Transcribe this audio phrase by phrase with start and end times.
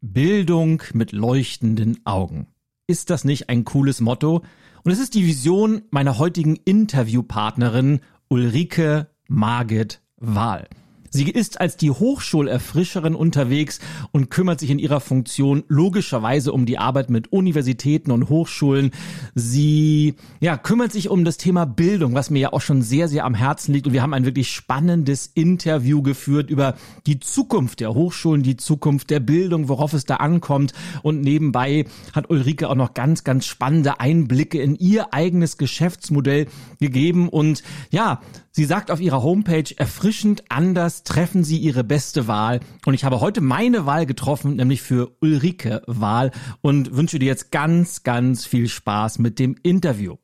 [0.00, 2.46] Bildung mit leuchtenden Augen.
[2.86, 4.42] Ist das nicht ein cooles Motto?
[4.82, 10.68] Und es ist die Vision meiner heutigen Interviewpartnerin Ulrike Margit Wahl.
[11.10, 13.80] Sie ist als die Hochschulerfrischerin unterwegs
[14.12, 18.92] und kümmert sich in ihrer Funktion logischerweise um die Arbeit mit Universitäten und Hochschulen.
[19.34, 23.24] Sie ja, kümmert sich um das Thema Bildung, was mir ja auch schon sehr, sehr
[23.24, 23.88] am Herzen liegt.
[23.88, 26.76] Und wir haben ein wirklich spannendes Interview geführt über
[27.06, 30.74] die Zukunft der Hochschulen, die Zukunft der Bildung, worauf es da ankommt.
[31.02, 36.46] Und nebenbei hat Ulrike auch noch ganz, ganz spannende Einblicke in ihr eigenes Geschäftsmodell
[36.78, 37.28] gegeben.
[37.28, 38.20] Und ja,
[38.52, 42.60] Sie sagt auf ihrer Homepage, erfrischend anders treffen Sie Ihre beste Wahl.
[42.86, 47.50] Und ich habe heute meine Wahl getroffen, nämlich für Ulrike Wahl und wünsche dir jetzt
[47.50, 50.16] ganz, ganz viel Spaß mit dem Interview.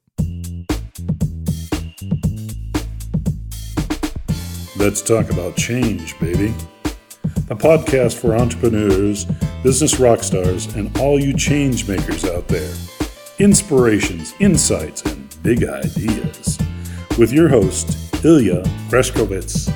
[4.79, 6.55] Let's talk about change, baby.
[7.48, 9.27] A podcast for entrepreneurs,
[9.62, 12.75] business rockstars, and all you change makers out there.
[13.39, 16.59] Inspirations, insights, and big ideas.
[17.19, 19.70] With your host, Ilya Greskowitz.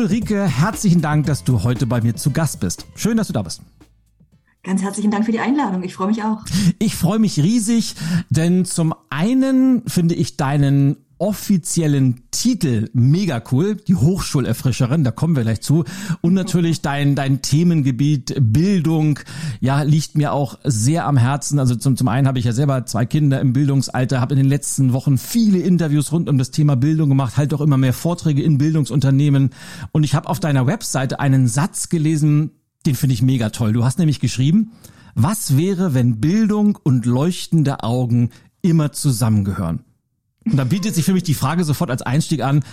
[0.00, 2.86] Ulrike, herzlichen Dank, dass du heute bei mir zu Gast bist.
[2.94, 3.60] Schön, dass du da bist.
[4.62, 5.82] Ganz herzlichen Dank für die Einladung.
[5.82, 6.42] Ich freue mich auch.
[6.78, 7.96] Ich freue mich riesig,
[8.30, 15.42] denn zum einen finde ich deinen offiziellen Titel mega cool, die Hochschulerfrischerin, da kommen wir
[15.42, 15.84] gleich zu.
[16.22, 19.20] Und natürlich dein, dein Themengebiet Bildung,
[19.60, 21.58] ja, liegt mir auch sehr am Herzen.
[21.58, 24.48] Also zum, zum einen habe ich ja selber zwei Kinder im Bildungsalter, habe in den
[24.48, 28.42] letzten Wochen viele Interviews rund um das Thema Bildung gemacht, halt auch immer mehr Vorträge
[28.42, 29.50] in Bildungsunternehmen.
[29.92, 32.52] Und ich habe auf deiner Webseite einen Satz gelesen,
[32.86, 33.74] den finde ich mega toll.
[33.74, 34.72] Du hast nämlich geschrieben,
[35.14, 38.30] was wäre, wenn Bildung und leuchtende Augen
[38.62, 39.84] immer zusammengehören?
[40.44, 42.64] Und da bietet sich für mich die Frage sofort als Einstieg an,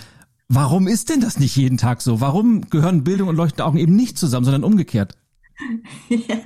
[0.48, 2.20] warum ist denn das nicht jeden Tag so?
[2.20, 5.16] Warum gehören Bildung und leuchtende Augen eben nicht zusammen, sondern umgekehrt?
[6.08, 6.38] Ja,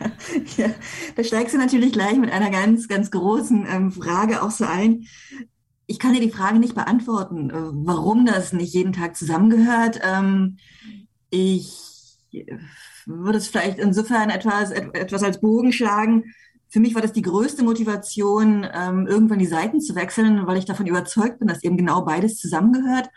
[0.57, 0.71] ja,
[1.17, 5.07] da steigst du natürlich gleich mit einer ganz, ganz großen ähm, Frage auch so ein.
[5.87, 10.01] Ich kann dir die Frage nicht beantworten, äh, warum das nicht jeden Tag zusammengehört.
[10.03, 10.57] Ähm,
[11.29, 11.77] ich
[13.05, 16.25] würde es vielleicht insofern etwas, etwas als Bogen schlagen
[16.73, 20.65] für mich war das die größte Motivation, ähm, irgendwann die Seiten zu wechseln, weil ich
[20.65, 23.11] davon überzeugt bin, dass eben genau beides zusammengehört.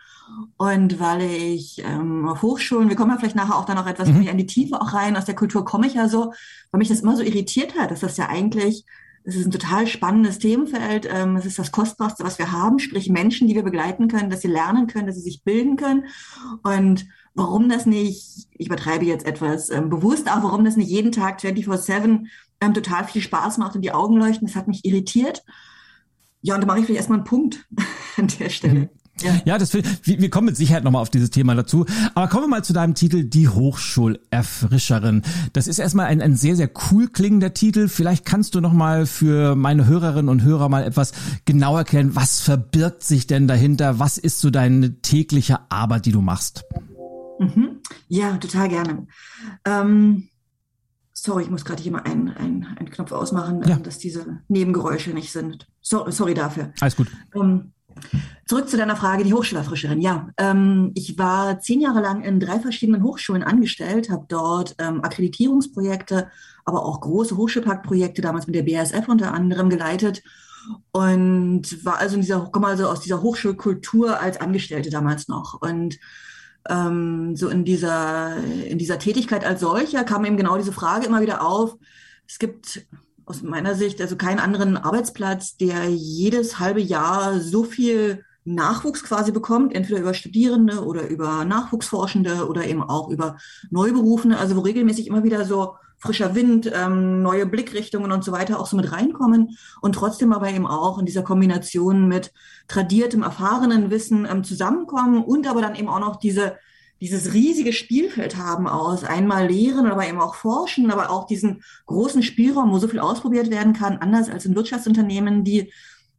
[0.57, 4.09] Und weil ich ähm, auf Hochschulen, wir kommen ja vielleicht nachher auch dann noch etwas
[4.09, 4.27] mhm.
[4.27, 6.33] in die Tiefe auch rein, aus der Kultur komme ich ja so,
[6.71, 8.83] weil mich das immer so irritiert hat, dass das ja eigentlich,
[9.23, 13.09] es ist ein total spannendes Themenfeld, ähm, es ist das Kostbarste, was wir haben, sprich
[13.09, 16.07] Menschen, die wir begleiten können, dass sie lernen können, dass sie sich bilden können.
[16.61, 17.05] Und
[17.35, 21.39] warum das nicht, ich übertreibe jetzt etwas ähm, bewusst, auch warum das nicht jeden Tag
[21.39, 22.25] 24-7
[22.61, 24.47] ähm, total viel Spaß macht und die Augen leuchten.
[24.47, 25.43] Das hat mich irritiert.
[26.41, 27.65] Ja, und da mache ich vielleicht erstmal einen Punkt
[28.17, 28.79] an der Stelle.
[28.79, 28.89] Mhm.
[29.21, 31.85] Ja, ja das, wir, wir kommen mit Sicherheit nochmal auf dieses Thema dazu.
[32.15, 35.21] Aber kommen wir mal zu deinem Titel, die Hochschulerfrischerin.
[35.53, 37.87] Das ist erstmal ein, ein sehr, sehr cool klingender Titel.
[37.87, 41.13] Vielleicht kannst du nochmal für meine Hörerinnen und Hörer mal etwas
[41.45, 43.99] genauer erklären, was verbirgt sich denn dahinter?
[43.99, 46.65] Was ist so deine tägliche Arbeit, die du machst?
[47.39, 47.81] Mhm.
[48.07, 49.07] Ja, total gerne.
[49.65, 50.29] Ähm
[51.17, 53.77] Sorry, ich muss gerade hier mal einen, einen, einen Knopf ausmachen, ja.
[53.77, 55.65] dass diese Nebengeräusche nicht sind.
[55.81, 56.73] So, sorry dafür.
[56.81, 57.07] Alles gut.
[57.33, 57.71] Ähm,
[58.45, 60.01] zurück zu deiner Frage, die Hochschulerfrischerin.
[60.01, 65.03] Ja, ähm, ich war zehn Jahre lang in drei verschiedenen Hochschulen angestellt, habe dort ähm,
[65.03, 66.29] Akkreditierungsprojekte,
[66.65, 70.21] aber auch große Hochschulparkprojekte, damals mit der BASF unter anderem geleitet
[70.91, 75.97] und war also in dieser, komme also aus dieser Hochschulkultur als Angestellte damals noch und
[76.69, 81.21] ähm, so in dieser, in dieser Tätigkeit als solcher kam eben genau diese Frage immer
[81.21, 81.75] wieder auf.
[82.27, 82.87] Es gibt
[83.25, 89.31] aus meiner Sicht also keinen anderen Arbeitsplatz, der jedes halbe Jahr so viel Nachwuchs quasi
[89.31, 93.37] bekommt, entweder über Studierende oder über Nachwuchsforschende oder eben auch über
[93.71, 98.59] Neuberufene, also wo regelmäßig immer wieder so frischer Wind, ähm, neue Blickrichtungen und so weiter
[98.59, 102.31] auch so mit reinkommen und trotzdem aber eben auch in dieser Kombination mit
[102.67, 106.57] tradiertem, erfahrenen Wissen ähm, zusammenkommen und aber dann eben auch noch diese
[107.01, 112.23] dieses riesige Spielfeld haben aus einmal lehren, aber eben auch forschen, aber auch diesen großen
[112.23, 115.71] Spielraum, wo so viel ausprobiert werden kann, anders als in Wirtschaftsunternehmen, die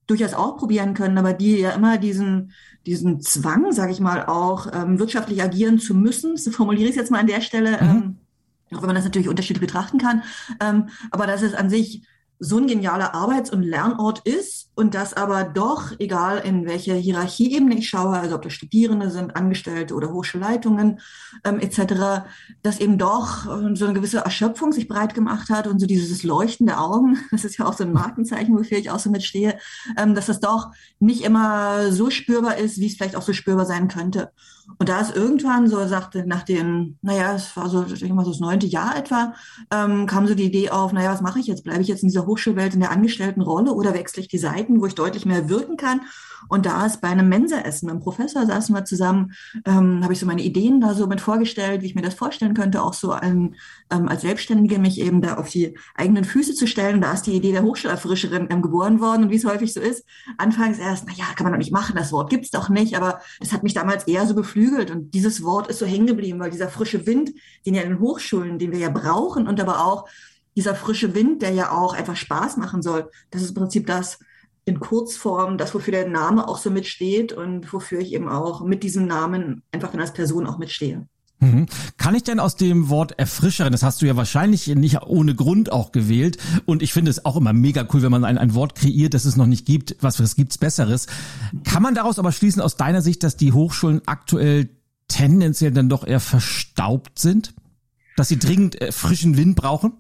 [0.07, 2.53] durchaus auch probieren können, aber die ja immer diesen,
[2.85, 6.97] diesen Zwang, sage ich mal, auch ähm, wirtschaftlich agieren zu müssen, so formuliere ich es
[6.97, 7.89] jetzt mal an der Stelle, mhm.
[7.89, 8.17] ähm,
[8.75, 10.23] auch wenn man das natürlich unterschiedlich betrachten kann,
[10.61, 12.03] ähm, aber dass es an sich
[12.39, 17.77] so ein genialer Arbeits- und Lernort ist, und dass aber doch, egal in welche Hierarchieebene
[17.77, 21.01] ich schaue, also ob das Studierende sind, Angestellte oder Hochschulleitungen
[21.45, 22.27] ähm, etc.,
[22.63, 26.23] dass eben doch äh, so eine gewisse Erschöpfung sich breit gemacht hat und so dieses
[26.25, 29.59] Leuchten der Augen, das ist ja auch so ein Markenzeichen, wofür ich auch so mitstehe,
[29.97, 33.65] ähm, dass das doch nicht immer so spürbar ist, wie es vielleicht auch so spürbar
[33.65, 34.31] sein könnte.
[34.79, 38.25] Und da ist irgendwann so, sagte nach dem, naja, es war so, ich denke mal
[38.25, 39.35] so das neunte Jahr etwa,
[39.71, 41.65] ähm, kam so die Idee auf, naja, was mache ich jetzt?
[41.65, 44.87] Bleibe ich jetzt in dieser Hochschulwelt in der Angestelltenrolle oder wechsle ich die Seiten, wo
[44.87, 46.03] ich deutlich mehr wirken kann?
[46.49, 49.33] Und da ist bei einem Mensaessen mit einem Professor saßen wir zusammen,
[49.65, 52.55] ähm, habe ich so meine Ideen da so mit vorgestellt, wie ich mir das vorstellen
[52.55, 53.55] könnte, auch so ein,
[53.91, 57.01] ähm, als Selbstständige mich eben da auf die eigenen Füße zu stellen.
[57.01, 60.05] Da ist die Idee der Hochschulerfrischerin ähm, geboren worden und wie es häufig so ist,
[60.39, 63.21] anfangs erst, na ja, kann man doch nicht machen, das Wort gibt's doch nicht, aber
[63.41, 66.51] das hat mich damals eher so beflügelt und dieses Wort ist so hängen geblieben, weil
[66.51, 67.33] dieser frische Wind,
[67.65, 70.09] den ja in den Hochschulen, den wir ja brauchen und aber auch
[70.57, 74.19] dieser frische Wind, der ja auch einfach Spaß machen soll, das ist im Prinzip das,
[74.67, 78.83] in Kurzform das, wofür der Name auch so mitsteht und wofür ich eben auch mit
[78.83, 81.07] diesem Namen einfach dann als Person auch mitstehe.
[81.39, 81.67] Mhm.
[81.99, 85.71] Kann ich denn aus dem Wort Erfrischerin, das hast du ja wahrscheinlich nicht ohne Grund
[85.71, 88.75] auch gewählt und ich finde es auch immer mega cool, wenn man ein, ein Wort
[88.75, 91.07] kreiert, das es noch nicht gibt, was, was gibt's Besseres.
[91.63, 94.69] Kann man daraus aber schließen aus deiner Sicht, dass die Hochschulen aktuell
[95.07, 97.55] tendenziell dann doch eher verstaubt sind?
[98.17, 99.93] Dass sie dringend äh, frischen Wind brauchen?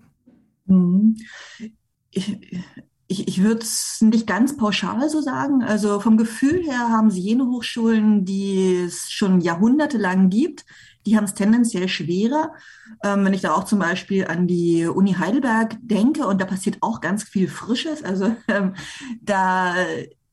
[0.64, 1.18] Mhm.
[2.10, 2.36] Ich,
[3.08, 5.62] ich, ich würde es nicht ganz pauschal so sagen.
[5.62, 10.64] Also vom Gefühl her haben sie jene Hochschulen, die es schon jahrhundertelang gibt,
[11.06, 12.52] die haben es tendenziell schwerer.
[13.04, 16.78] Ähm, wenn ich da auch zum Beispiel an die Uni Heidelberg denke, und da passiert
[16.80, 18.02] auch ganz viel Frisches.
[18.02, 18.74] Also ähm,
[19.22, 19.74] da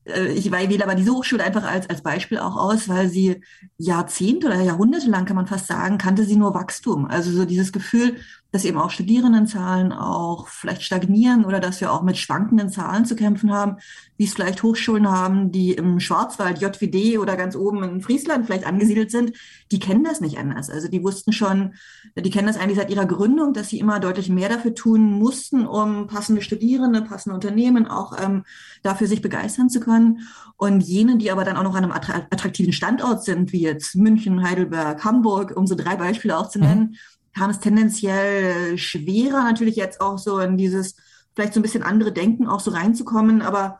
[0.04, 3.40] äh, ich wähle aber diese Hochschule einfach als, als Beispiel auch aus, weil sie
[3.78, 7.06] Jahrzehnte oder Jahrhunderte lang, kann man fast sagen, kannte sie nur Wachstum.
[7.06, 8.16] Also so dieses Gefühl,
[8.54, 13.16] dass eben auch Studierendenzahlen auch vielleicht stagnieren oder dass wir auch mit schwankenden Zahlen zu
[13.16, 13.78] kämpfen haben,
[14.16, 18.64] wie es vielleicht Hochschulen haben, die im Schwarzwald, JWD oder ganz oben in Friesland vielleicht
[18.64, 19.32] angesiedelt sind,
[19.72, 20.70] die kennen das nicht anders.
[20.70, 21.74] Also die wussten schon,
[22.16, 25.66] die kennen das eigentlich seit ihrer Gründung, dass sie immer deutlich mehr dafür tun mussten,
[25.66, 28.44] um passende Studierende, passende Unternehmen auch ähm,
[28.84, 30.20] dafür sich begeistern zu können.
[30.56, 34.44] Und jene, die aber dann auch noch an einem attraktiven Standort sind, wie jetzt München,
[34.44, 36.96] Heidelberg, Hamburg, um so drei Beispiele auch zu nennen, mhm
[37.36, 40.96] kam es tendenziell schwerer, natürlich jetzt auch so in dieses
[41.34, 43.78] vielleicht so ein bisschen andere Denken auch so reinzukommen, aber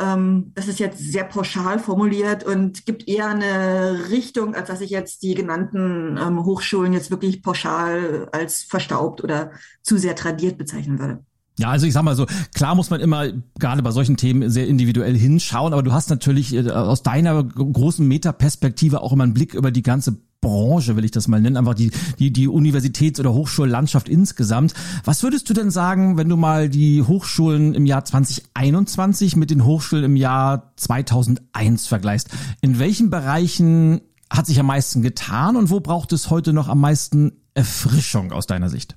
[0.00, 4.90] ähm, das ist jetzt sehr pauschal formuliert und gibt eher eine Richtung, als dass ich
[4.90, 9.52] jetzt die genannten ähm, Hochschulen jetzt wirklich pauschal als verstaubt oder
[9.82, 11.20] zu sehr tradiert bezeichnen würde.
[11.56, 13.28] Ja, also ich sag mal so, klar muss man immer
[13.60, 18.06] gerade bei solchen Themen sehr individuell hinschauen, aber du hast natürlich äh, aus deiner großen
[18.06, 21.74] Metaperspektive auch immer einen Blick über die ganze Branche, will ich das mal nennen, einfach
[21.74, 24.74] die, die, die Universitäts- oder Hochschullandschaft insgesamt.
[25.04, 29.64] Was würdest du denn sagen, wenn du mal die Hochschulen im Jahr 2021 mit den
[29.64, 32.28] Hochschulen im Jahr 2001 vergleichst?
[32.60, 36.80] In welchen Bereichen hat sich am meisten getan und wo braucht es heute noch am
[36.80, 38.96] meisten Erfrischung aus deiner Sicht?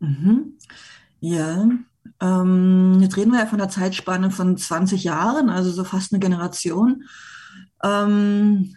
[0.00, 0.52] Mhm.
[1.20, 1.66] Ja,
[2.20, 6.20] ähm, jetzt reden wir ja von einer Zeitspanne von 20 Jahren, also so fast eine
[6.20, 7.04] Generation.
[7.82, 8.76] Ähm,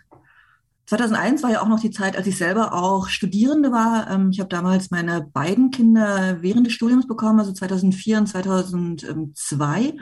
[0.88, 4.10] 2001 war ja auch noch die Zeit, als ich selber auch Studierende war.
[4.10, 9.96] Ähm, ich habe damals meine beiden Kinder während des Studiums bekommen, also 2004 und 2002.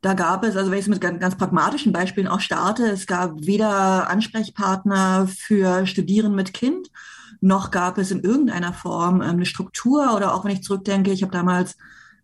[0.00, 3.46] Da gab es, also wenn ich es mit ganz, pragmatischen Beispielen auch starte, es gab
[3.46, 6.88] weder Ansprechpartner für Studieren mit Kind,
[7.40, 11.22] noch gab es in irgendeiner Form ähm, eine Struktur oder auch wenn ich zurückdenke, ich
[11.22, 11.76] habe damals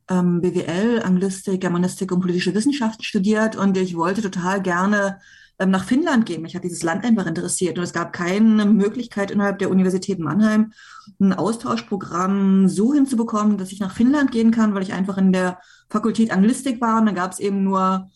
[0.08, 5.20] ähm, BWL, Anglistik, Germanistik und politische Wissenschaften studiert und ich wollte total gerne
[5.58, 6.42] ähm, nach Finnland gehen.
[6.42, 7.78] Mich hat dieses Land einfach interessiert.
[7.78, 10.72] Und es gab keine Möglichkeit innerhalb der Universität Mannheim
[11.20, 15.58] ein Austauschprogramm so hinzubekommen, dass ich nach Finnland gehen kann, weil ich einfach in der
[15.88, 17.00] Fakultät Anglistik war.
[17.00, 18.08] Und dann gab es eben nur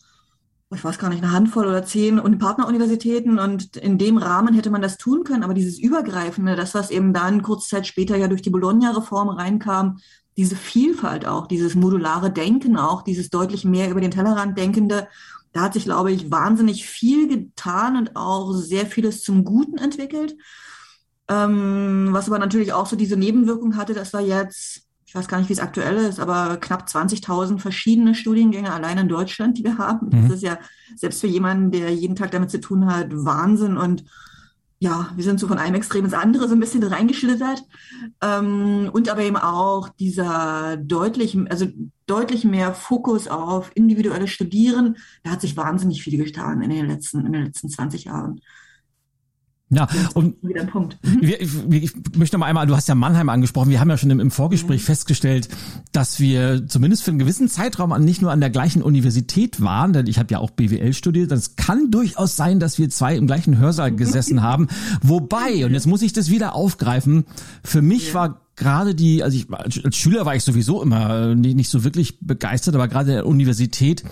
[0.75, 3.39] ich weiß gar nicht, eine Handvoll oder zehn und Partneruniversitäten.
[3.39, 7.13] Und in dem Rahmen hätte man das tun können, aber dieses Übergreifende, das, was eben
[7.13, 9.99] dann kurze Zeit später ja durch die Bologna-Reform reinkam,
[10.35, 15.07] diese Vielfalt auch, dieses modulare Denken auch, dieses deutlich mehr über den Tellerrand denkende,
[15.53, 20.35] da hat sich, glaube ich, wahnsinnig viel getan und auch sehr vieles zum Guten entwickelt.
[21.29, 24.83] Ähm, was aber natürlich auch so diese Nebenwirkung hatte, dass wir jetzt
[25.13, 29.07] ich weiß gar nicht, wie es aktuell ist, aber knapp 20.000 verschiedene Studiengänge allein in
[29.07, 30.07] Deutschland, die wir haben.
[30.07, 30.23] Mhm.
[30.23, 30.57] Das ist ja
[30.95, 33.77] selbst für jemanden, der jeden Tag damit zu tun hat, Wahnsinn.
[33.77, 34.05] Und
[34.83, 37.63] ja, wir sind so von einem Extrem ins andere so ein bisschen reingeschlittert.
[38.21, 41.67] Ähm, und aber eben auch dieser deutlich, also
[42.05, 44.97] deutlich mehr Fokus auf individuelles Studieren.
[45.23, 48.41] Da hat sich wahnsinnig viel getan in den letzten, in den letzten 20 Jahren.
[49.75, 50.97] Ja, und wieder Punkt.
[51.03, 51.23] Mhm.
[51.23, 53.69] Ich, ich, möchte noch mal einmal, du hast ja Mannheim angesprochen.
[53.69, 54.85] Wir haben ja schon im, im Vorgespräch mhm.
[54.85, 55.49] festgestellt,
[55.91, 60.07] dass wir zumindest für einen gewissen Zeitraum nicht nur an der gleichen Universität waren, denn
[60.07, 61.31] ich habe ja auch BWL studiert.
[61.31, 63.97] Es kann durchaus sein, dass wir zwei im gleichen Hörsaal mhm.
[63.97, 64.67] gesessen haben.
[65.01, 67.25] Wobei, und jetzt muss ich das wieder aufgreifen,
[67.63, 68.13] für mich ja.
[68.13, 72.19] war gerade die, also ich als Schüler war ich sowieso immer nicht, nicht so wirklich
[72.19, 74.03] begeistert, aber gerade der Universität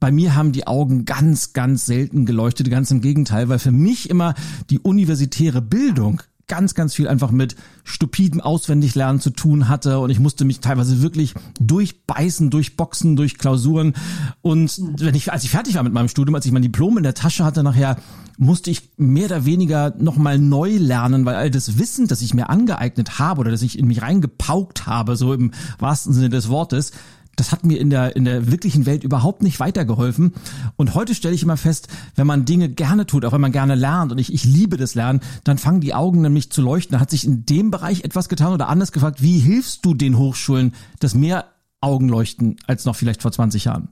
[0.00, 4.10] bei mir haben die Augen ganz, ganz selten geleuchtet, ganz im Gegenteil, weil für mich
[4.10, 4.34] immer
[4.70, 10.18] die universitäre Bildung ganz, ganz viel einfach mit stupidem Auswendiglernen zu tun hatte und ich
[10.18, 13.92] musste mich teilweise wirklich durchbeißen, durchboxen, durch Klausuren
[14.40, 17.02] und wenn ich, als ich fertig war mit meinem Studium, als ich mein Diplom in
[17.02, 17.98] der Tasche hatte nachher,
[18.38, 22.48] musste ich mehr oder weniger nochmal neu lernen, weil all das Wissen, das ich mir
[22.48, 26.92] angeeignet habe oder das ich in mich reingepaukt habe, so im wahrsten Sinne des Wortes,
[27.38, 30.34] das hat mir in der, in der wirklichen Welt überhaupt nicht weitergeholfen.
[30.76, 33.76] Und heute stelle ich immer fest, wenn man Dinge gerne tut, auch wenn man gerne
[33.76, 36.92] lernt und ich, ich liebe das Lernen, dann fangen die Augen nämlich zu leuchten.
[36.92, 40.18] Da hat sich in dem Bereich etwas getan oder anders gefragt, wie hilfst du den
[40.18, 41.46] Hochschulen, dass mehr
[41.80, 43.88] Augen leuchten als noch vielleicht vor 20 Jahren?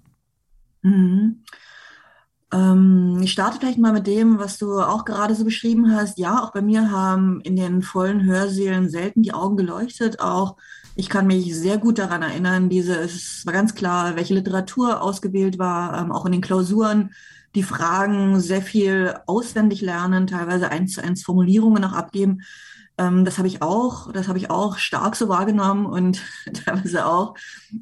[0.83, 1.43] Mhm.
[2.53, 6.19] Ähm, ich starte vielleicht mal mit dem, was du auch gerade so beschrieben hast.
[6.19, 10.21] Ja, auch bei mir haben in den vollen Hörsälen selten die Augen geleuchtet.
[10.21, 10.57] Auch
[10.97, 15.59] ich kann mich sehr gut daran erinnern, diese, es war ganz klar, welche Literatur ausgewählt
[15.59, 17.11] war, ähm, auch in den Klausuren,
[17.55, 22.43] die Fragen sehr viel auswendig lernen, teilweise eins zu eins Formulierungen noch abgeben.
[22.97, 26.23] Ähm, das habe ich auch, das habe ich auch stark so wahrgenommen und
[26.65, 27.35] teilweise auch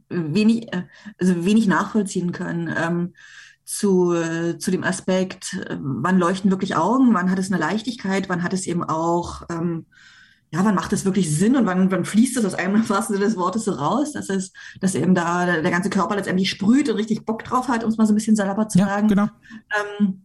[0.09, 0.83] wenig, äh,
[1.19, 2.73] also wenig nachvollziehen können.
[2.77, 3.15] Ähm,
[3.65, 8.29] zu, äh, zu dem Aspekt, äh, wann leuchten wirklich Augen, wann hat es eine Leichtigkeit,
[8.29, 9.87] wann hat es eben auch ähm,
[10.55, 13.17] ja, wann macht es wirklich Sinn und wann, wann fließt es aus einem im wahrsten
[13.17, 16.49] Sinne des Wortes so raus, dass es, dass eben da der, der ganze Körper letztendlich
[16.49, 18.87] sprüht und richtig Bock drauf hat, um es mal so ein bisschen salopp zu ja,
[18.87, 19.09] sagen.
[19.09, 19.29] Genau.
[19.99, 20.23] Ähm,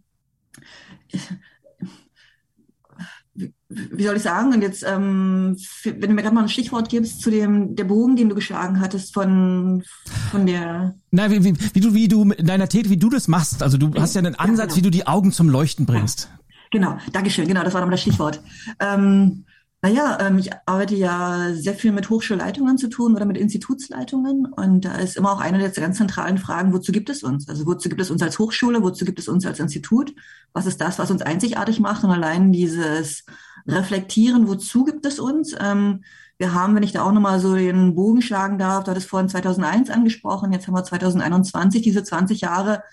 [3.69, 4.53] wie soll ich sagen?
[4.53, 8.15] Und jetzt, ähm, wenn du mir gerade mal ein Stichwort gibst zu dem der Bogen,
[8.15, 9.83] den du geschlagen hattest von
[10.31, 10.95] von der.
[11.11, 13.63] Na, wie, wie, wie du wie du in deiner Tätigkeit, wie du das machst.
[13.63, 14.75] Also du hast ja einen Ansatz, ja, genau.
[14.75, 16.29] wie du die Augen zum Leuchten bringst.
[16.31, 17.47] Ja, genau, Dankeschön.
[17.47, 18.41] Genau, das war nochmal das Stichwort.
[18.79, 19.45] Ähm,
[19.81, 24.45] naja, ähm, ich arbeite ja sehr viel mit Hochschulleitungen zu tun oder mit Institutsleitungen.
[24.45, 27.47] Und da ist immer auch eine der ganz zentralen Fragen, wozu gibt es uns?
[27.47, 28.83] Also wozu gibt es uns als Hochschule?
[28.83, 30.13] Wozu gibt es uns als Institut?
[30.51, 32.03] Was ist das, was uns einzigartig macht?
[32.03, 33.23] Und allein dieses
[33.67, 35.55] Reflektieren, wozu gibt es uns?
[35.57, 36.03] Ähm,
[36.37, 39.29] wir haben, wenn ich da auch nochmal so den Bogen schlagen darf, du hattest vorhin
[39.29, 42.83] 2001 angesprochen, jetzt haben wir 2021, diese 20 Jahre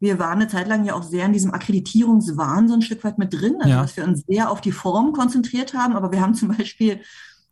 [0.00, 3.18] wir waren eine Zeit lang ja auch sehr in diesem Akkreditierungswahn so ein Stück weit
[3.18, 3.82] mit drin, also ja.
[3.82, 5.96] dass wir uns sehr auf die Form konzentriert haben.
[5.96, 7.00] Aber wir haben zum Beispiel,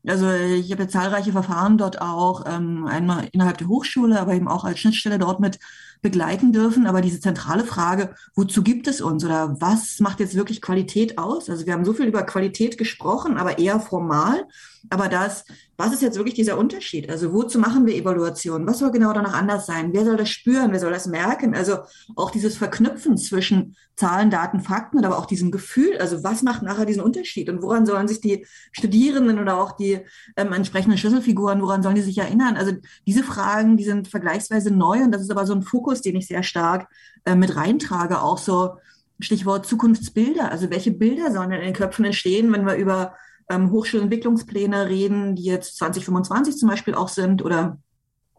[0.07, 4.49] also ich habe ja zahlreiche Verfahren dort auch, ähm, einmal innerhalb der Hochschule, aber eben
[4.49, 5.59] auch als Schnittstelle dort mit
[6.03, 6.87] begleiten dürfen.
[6.87, 11.51] Aber diese zentrale Frage, wozu gibt es uns oder was macht jetzt wirklich Qualität aus?
[11.51, 14.47] Also wir haben so viel über Qualität gesprochen, aber eher formal.
[14.91, 15.45] Aber das,
[15.77, 17.11] was ist jetzt wirklich dieser Unterschied?
[17.11, 18.67] Also wozu machen wir Evaluationen?
[18.67, 19.93] Was soll genau danach anders sein?
[19.93, 20.73] Wer soll das spüren?
[20.73, 21.55] Wer soll das merken?
[21.55, 21.79] Also
[22.15, 25.97] auch dieses Verknüpfen zwischen Zahlen, Daten, Fakten, aber auch diesem Gefühl.
[25.99, 27.49] Also was macht nachher diesen Unterschied?
[27.49, 30.01] Und woran sollen sich die Studierenden oder auch die
[30.37, 32.57] ähm, entsprechenden Schlüsselfiguren, woran sollen die sich erinnern?
[32.57, 32.73] Also
[33.07, 36.27] diese Fragen, die sind vergleichsweise neu und das ist aber so ein Fokus, den ich
[36.27, 36.89] sehr stark
[37.25, 38.21] äh, mit reintrage.
[38.21, 38.77] Auch so
[39.21, 40.51] Stichwort Zukunftsbilder.
[40.51, 43.15] Also welche Bilder sollen denn in den Köpfen entstehen, wenn wir über
[43.49, 47.79] ähm, Hochschulentwicklungspläne reden, die jetzt 2025 zum Beispiel auch sind oder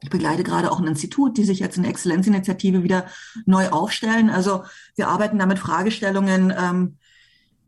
[0.02, 3.06] ich begleite gerade auch ein Institut, die sich jetzt in der Exzellenzinitiative wieder
[3.46, 4.30] neu aufstellen.
[4.30, 4.64] Also
[4.96, 6.98] wir arbeiten da mit Fragestellungen, ähm,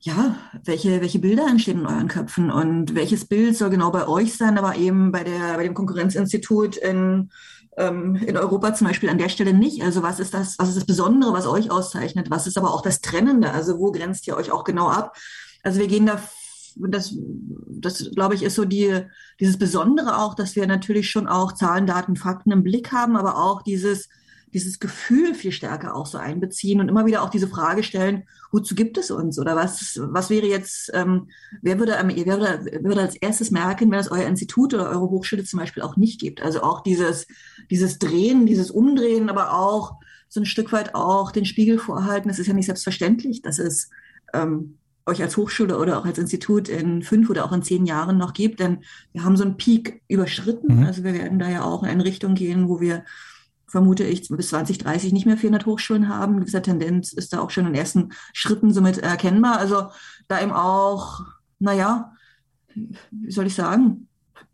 [0.02, 4.38] ja, welche, welche Bilder entstehen in euren Köpfen und welches Bild soll genau bei euch
[4.38, 7.32] sein, aber eben bei der, bei dem Konkurrenzinstitut in,
[7.80, 9.82] ähm, in Europa zum Beispiel an der Stelle nicht.
[9.82, 12.30] Also was ist das, was ist das Besondere, was euch auszeichnet?
[12.30, 13.52] Was ist aber auch das Trennende?
[13.52, 15.18] Also wo grenzt ihr euch auch genau ab?
[15.64, 16.22] Also wir gehen da
[16.76, 17.16] das,
[17.68, 19.02] das glaube ich, ist so die,
[19.40, 23.38] dieses Besondere auch, dass wir natürlich schon auch Zahlen, Daten, Fakten im Blick haben, aber
[23.38, 24.08] auch dieses,
[24.54, 28.76] dieses Gefühl viel stärker auch so einbeziehen und immer wieder auch diese Frage stellen, wozu
[28.76, 29.40] gibt es uns?
[29.40, 31.30] Oder was, was wäre jetzt, ähm,
[31.62, 35.10] wer, würde, wer, würde, wer würde als erstes merken, wenn es euer Institut oder eure
[35.10, 36.42] Hochschule zum Beispiel auch nicht gibt?
[36.42, 37.28] Also auch dieses,
[37.70, 42.30] dieses Drehen, dieses Umdrehen, aber auch so ein Stück weit auch den Spiegel vorhalten.
[42.30, 43.90] Es ist ja nicht selbstverständlich, dass es
[44.34, 48.18] ähm, euch als Hochschule oder auch als Institut in fünf oder auch in zehn Jahren
[48.18, 48.60] noch gibt.
[48.60, 48.80] Denn
[49.12, 50.78] wir haben so einen Peak überschritten.
[50.78, 50.86] Mhm.
[50.86, 53.04] Also wir werden da ja auch in eine Richtung gehen, wo wir,
[53.70, 56.40] vermute ich, bis 2030 nicht mehr 400 Hochschulen haben.
[56.40, 59.58] Gewisse Tendenz ist da auch schon in ersten Schritten somit erkennbar.
[59.58, 59.90] Also
[60.28, 61.22] da eben auch,
[61.60, 62.14] naja,
[62.74, 64.08] wie soll ich sagen,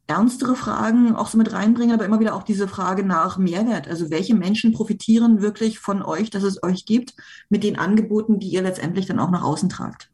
[0.07, 3.87] ernstere Fragen auch so mit reinbringen, aber immer wieder auch diese Frage nach Mehrwert.
[3.87, 7.15] Also welche Menschen profitieren wirklich von euch, dass es euch gibt,
[7.49, 10.11] mit den Angeboten, die ihr letztendlich dann auch nach außen tragt?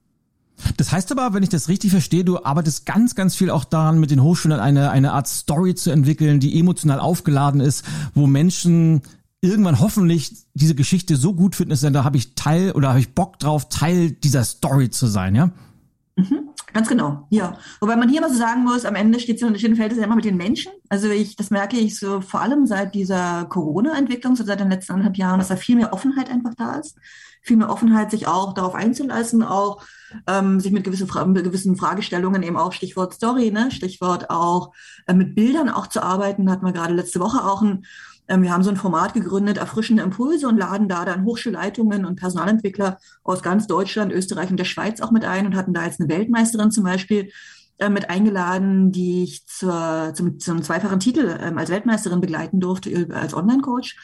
[0.78, 4.00] Das heißt aber, wenn ich das richtig verstehe, du arbeitest ganz, ganz viel auch daran,
[4.00, 9.02] mit den Hochschulen eine, eine Art Story zu entwickeln, die emotional aufgeladen ist, wo Menschen
[9.42, 13.14] irgendwann hoffentlich diese Geschichte so gut finden, dass da habe ich Teil oder habe ich
[13.14, 15.52] Bock drauf, Teil dieser Story zu sein, ja?
[16.16, 17.58] Mhm, ganz genau, ja.
[17.80, 20.16] Wobei man hier mal so sagen muss, am Ende steht so ein Feld ja immer
[20.16, 20.72] mit den Menschen.
[20.90, 24.94] Also ich, das merke ich so vor allem seit dieser Corona-Entwicklung, so seit den letzten
[24.94, 26.98] anderthalb Jahren, dass da viel mehr Offenheit einfach da ist.
[27.44, 29.84] Viel mehr Offenheit, sich auch darauf einzulassen, auch
[30.28, 34.74] ähm, sich mit gewissen, mit gewissen Fragestellungen eben auch Stichwort Story, ne, Stichwort auch
[35.08, 37.86] äh, mit Bildern auch zu arbeiten, hatten wir gerade letzte Woche auch ein
[38.40, 42.98] wir haben so ein Format gegründet, erfrischende Impulse und laden da dann Hochschulleitungen und Personalentwickler
[43.24, 46.10] aus ganz Deutschland, Österreich und der Schweiz auch mit ein und hatten da jetzt eine
[46.10, 47.32] Weltmeisterin zum Beispiel
[47.80, 53.08] äh, mit eingeladen, die ich zur, zum, zum zweifachen Titel ähm, als Weltmeisterin begleiten durfte
[53.14, 53.98] als Online-Coach.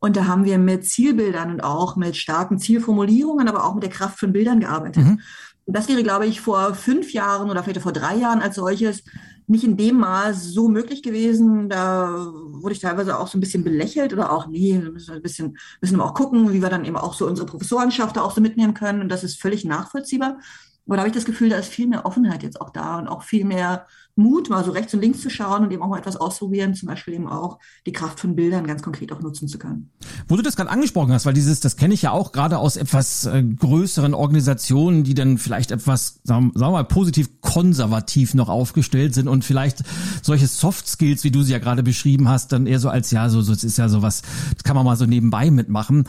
[0.00, 3.90] Und da haben wir mit Zielbildern und auch mit starken Zielformulierungen, aber auch mit der
[3.90, 5.04] Kraft von Bildern gearbeitet.
[5.04, 5.20] Mhm.
[5.64, 9.02] Und das wäre, glaube ich, vor fünf Jahren oder vielleicht vor drei Jahren als solches
[9.46, 11.68] nicht in dem Maß so möglich gewesen.
[11.68, 15.22] Da wurde ich teilweise auch so ein bisschen belächelt oder auch, nee, müssen wir ein
[15.22, 18.34] bisschen, müssen wir auch gucken, wie wir dann eben auch so unsere Professorenschaft da auch
[18.34, 19.00] so mitnehmen können.
[19.00, 20.38] Und das ist völlig nachvollziehbar.
[20.86, 23.08] Aber da habe ich das Gefühl, da ist viel mehr Offenheit jetzt auch da und
[23.08, 25.98] auch viel mehr Mut, mal so rechts und links zu schauen und eben auch mal
[25.98, 29.58] etwas ausprobieren, zum Beispiel eben auch die Kraft von Bildern ganz konkret auch nutzen zu
[29.58, 29.90] können.
[30.28, 32.76] Wo du das gerade angesprochen hast, weil dieses, das kenne ich ja auch gerade aus
[32.76, 38.50] etwas äh, größeren Organisationen, die dann vielleicht etwas, sagen, sagen wir mal, positiv konservativ noch
[38.50, 39.78] aufgestellt sind und vielleicht
[40.20, 43.30] solche Soft Skills, wie du sie ja gerade beschrieben hast, dann eher so als, ja,
[43.30, 44.22] so, so, es ist ja sowas,
[44.54, 46.04] das kann man mal so nebenbei mitmachen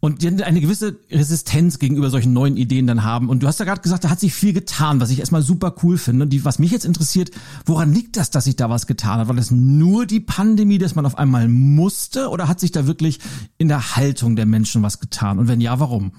[0.00, 3.28] und die eine gewisse Resistenz gegenüber solchen neuen Ideen dann haben.
[3.28, 5.74] Und du hast ja gerade gesagt, da hat sich viel getan, was ich erstmal super
[5.82, 6.24] cool finde.
[6.24, 7.32] Und die, was mich jetzt interessiert,
[7.66, 9.28] woran liegt das, dass sich da was getan hat?
[9.28, 13.18] War das nur die Pandemie, dass man auf einmal musste, oder hat sich da wirklich
[13.58, 15.38] in der Haltung der Menschen was getan?
[15.38, 16.12] Und wenn ja, warum?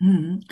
[0.00, 0.42] Hm.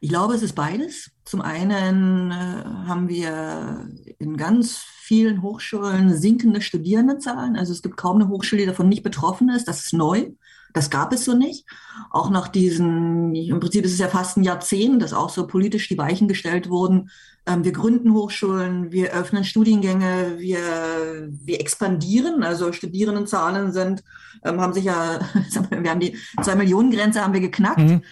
[0.00, 1.10] Ich glaube, es ist beides.
[1.24, 7.56] Zum einen äh, haben wir in ganz vielen Hochschulen sinkende Studierendenzahlen.
[7.56, 9.66] Also es gibt kaum eine Hochschule, die davon nicht betroffen ist.
[9.66, 10.30] Das ist neu.
[10.74, 11.66] Das gab es so nicht.
[12.10, 15.88] Auch nach diesen, im Prinzip ist es ja fast ein Jahrzehnt, dass auch so politisch
[15.88, 17.10] die Weichen gestellt wurden.
[17.46, 22.42] Ähm, wir gründen Hochschulen, wir öffnen Studiengänge, wir, wir expandieren.
[22.42, 24.02] Also Studierendenzahlen sind,
[24.44, 25.20] ähm, haben sich ja,
[25.70, 27.78] wir haben die zwei Millionen Grenze haben wir geknackt.
[27.78, 28.02] Mhm.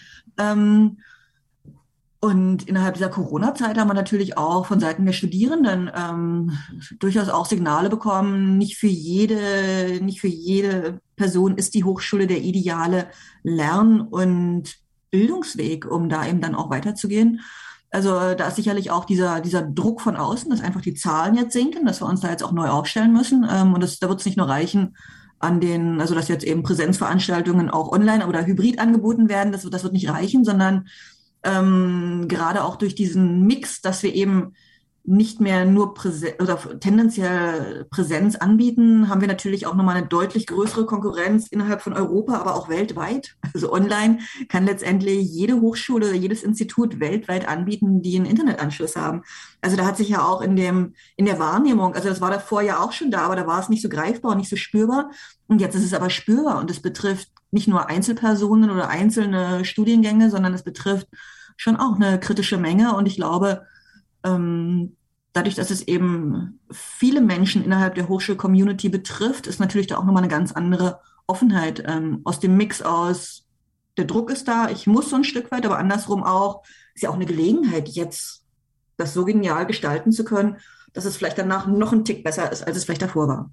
[2.24, 6.56] Und innerhalb dieser Corona-Zeit haben wir natürlich auch von Seiten der Studierenden ähm,
[7.00, 8.58] durchaus auch Signale bekommen.
[8.58, 13.08] Nicht für jede, nicht für jede Person ist die Hochschule der ideale
[13.42, 14.76] Lern- und
[15.10, 17.40] Bildungsweg, um da eben dann auch weiterzugehen.
[17.90, 21.54] Also da ist sicherlich auch dieser, dieser Druck von außen, dass einfach die Zahlen jetzt
[21.54, 23.44] sinken, dass wir uns da jetzt auch neu aufstellen müssen.
[23.50, 24.94] Ähm, und das, da wird es nicht nur reichen,
[25.40, 29.82] an den, also dass jetzt eben Präsenzveranstaltungen auch online oder hybrid angeboten werden, das, das
[29.82, 30.86] wird nicht reichen, sondern
[31.44, 34.54] ähm, gerade auch durch diesen Mix, dass wir eben
[35.04, 40.46] nicht mehr nur Präse oder tendenziell Präsenz anbieten, haben wir natürlich auch nochmal eine deutlich
[40.46, 43.36] größere Konkurrenz innerhalb von Europa, aber auch weltweit.
[43.54, 49.24] Also online kann letztendlich jede Hochschule jedes Institut weltweit anbieten, die einen Internetanschluss haben.
[49.60, 52.62] Also da hat sich ja auch in dem, in der Wahrnehmung, also das war davor
[52.62, 55.10] ja auch schon da, aber da war es nicht so greifbar nicht so spürbar.
[55.52, 60.30] Und jetzt ist es aber spürbar und es betrifft nicht nur Einzelpersonen oder einzelne Studiengänge,
[60.30, 61.08] sondern es betrifft
[61.58, 62.96] schon auch eine kritische Menge.
[62.96, 63.66] Und ich glaube,
[64.24, 64.96] ähm,
[65.34, 70.22] dadurch, dass es eben viele Menschen innerhalb der Hochschul-Community betrifft, ist natürlich da auch nochmal
[70.22, 73.46] eine ganz andere Offenheit ähm, aus dem Mix aus,
[73.98, 76.62] der Druck ist da, ich muss so ein Stück weit, aber andersrum auch,
[76.94, 78.46] ist ja auch eine Gelegenheit, jetzt
[78.96, 80.56] das so genial gestalten zu können,
[80.94, 83.50] dass es vielleicht danach noch ein Tick besser ist, als es vielleicht davor war.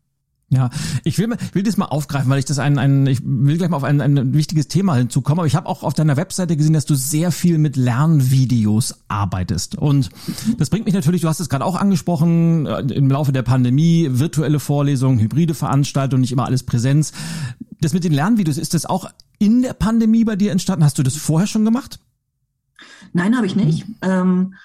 [0.51, 0.71] Ja,
[1.03, 3.77] ich will, will das mal aufgreifen, weil ich das ein, ein ich will gleich mal
[3.77, 6.85] auf ein, ein wichtiges Thema hinzukommen, aber ich habe auch auf deiner Webseite gesehen, dass
[6.85, 9.75] du sehr viel mit Lernvideos arbeitest.
[9.75, 10.09] Und
[10.57, 14.07] das bringt mich natürlich, du hast es gerade auch angesprochen, äh, im Laufe der Pandemie,
[14.09, 17.11] virtuelle Vorlesungen, hybride Veranstaltungen, nicht immer alles Präsenz.
[17.79, 19.07] Das mit den Lernvideos, ist das auch
[19.37, 20.83] in der Pandemie bei dir entstanden?
[20.83, 21.99] Hast du das vorher schon gemacht?
[23.13, 23.85] Nein, habe ich nicht.
[24.01, 24.55] Ähm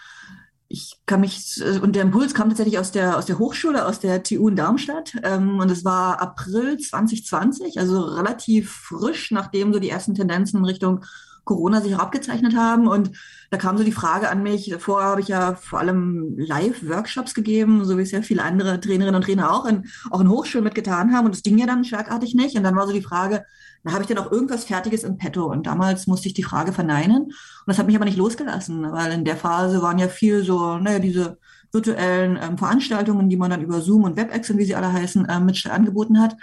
[0.75, 4.25] ich kann mich, und der Impuls kam tatsächlich aus der, aus der Hochschule, aus der
[4.25, 5.13] TU in Darmstadt.
[5.23, 10.65] Ähm, und es war April 2020, also relativ frisch, nachdem so die ersten Tendenzen in
[10.65, 11.05] Richtung
[11.45, 12.89] Corona sich auch abgezeichnet haben.
[12.89, 13.13] Und
[13.51, 17.85] da kam so die Frage an mich, vorher habe ich ja vor allem Live-Workshops gegeben,
[17.85, 21.15] so wie es ja viele andere Trainerinnen und Trainer auch in, auch in Hochschulen mitgetan
[21.15, 21.27] haben.
[21.27, 22.57] Und das ging ja dann schlagartig nicht.
[22.57, 23.45] Und dann war so die Frage,
[23.85, 25.45] da habe ich dann auch irgendwas Fertiges im Petto.
[25.45, 27.31] Und damals musste ich die Frage verneinen.
[27.67, 30.77] Und das hat mich aber nicht losgelassen, weil in der Phase waren ja viel so,
[30.79, 31.39] naja, diese
[31.73, 35.27] virtuellen ähm, Veranstaltungen, die man dann über Zoom und WebEx und wie sie alle heißen,
[35.31, 36.37] ähm, mit angeboten hat.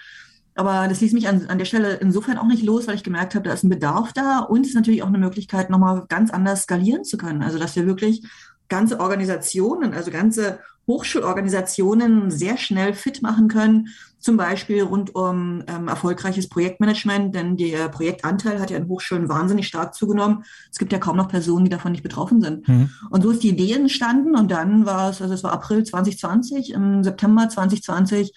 [0.56, 3.36] Aber das ließ mich an, an der Stelle insofern auch nicht los, weil ich gemerkt
[3.36, 6.32] habe, da ist ein Bedarf da und es ist natürlich auch eine Möglichkeit, nochmal ganz
[6.32, 7.42] anders skalieren zu können.
[7.42, 8.28] Also dass wir wirklich
[8.68, 10.60] ganze Organisationen, also ganze
[10.92, 13.88] Hochschulorganisationen sehr schnell fit machen können,
[14.20, 19.68] zum Beispiel rund um ähm, erfolgreiches Projektmanagement, denn der Projektanteil hat ja in Hochschulen wahnsinnig
[19.68, 20.44] stark zugenommen.
[20.70, 22.68] Es gibt ja kaum noch Personen, die davon nicht betroffen sind.
[22.68, 22.90] Mhm.
[23.10, 26.74] Und so ist die Idee entstanden und dann war es, also es war April 2020,
[26.74, 28.34] im September 2020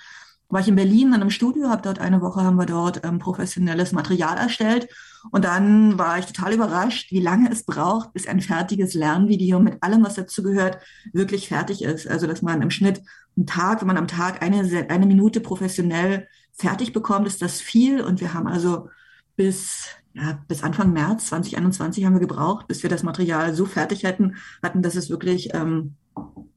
[0.48, 3.18] war ich in Berlin an einem Studio, habe dort eine Woche, haben wir dort ähm,
[3.18, 4.88] professionelles Material erstellt.
[5.30, 9.82] Und dann war ich total überrascht, wie lange es braucht, bis ein fertiges Lernvideo mit
[9.82, 10.78] allem, was dazu gehört,
[11.12, 12.06] wirklich fertig ist.
[12.06, 13.02] Also, dass man im Schnitt
[13.36, 18.00] einen Tag, wenn man am Tag eine, eine Minute professionell fertig bekommt, ist das viel.
[18.00, 18.88] Und wir haben also
[19.36, 24.04] bis, ja, bis Anfang März 2021 haben wir gebraucht, bis wir das Material so fertig
[24.04, 25.96] hätten, hatten, dass es wirklich ähm,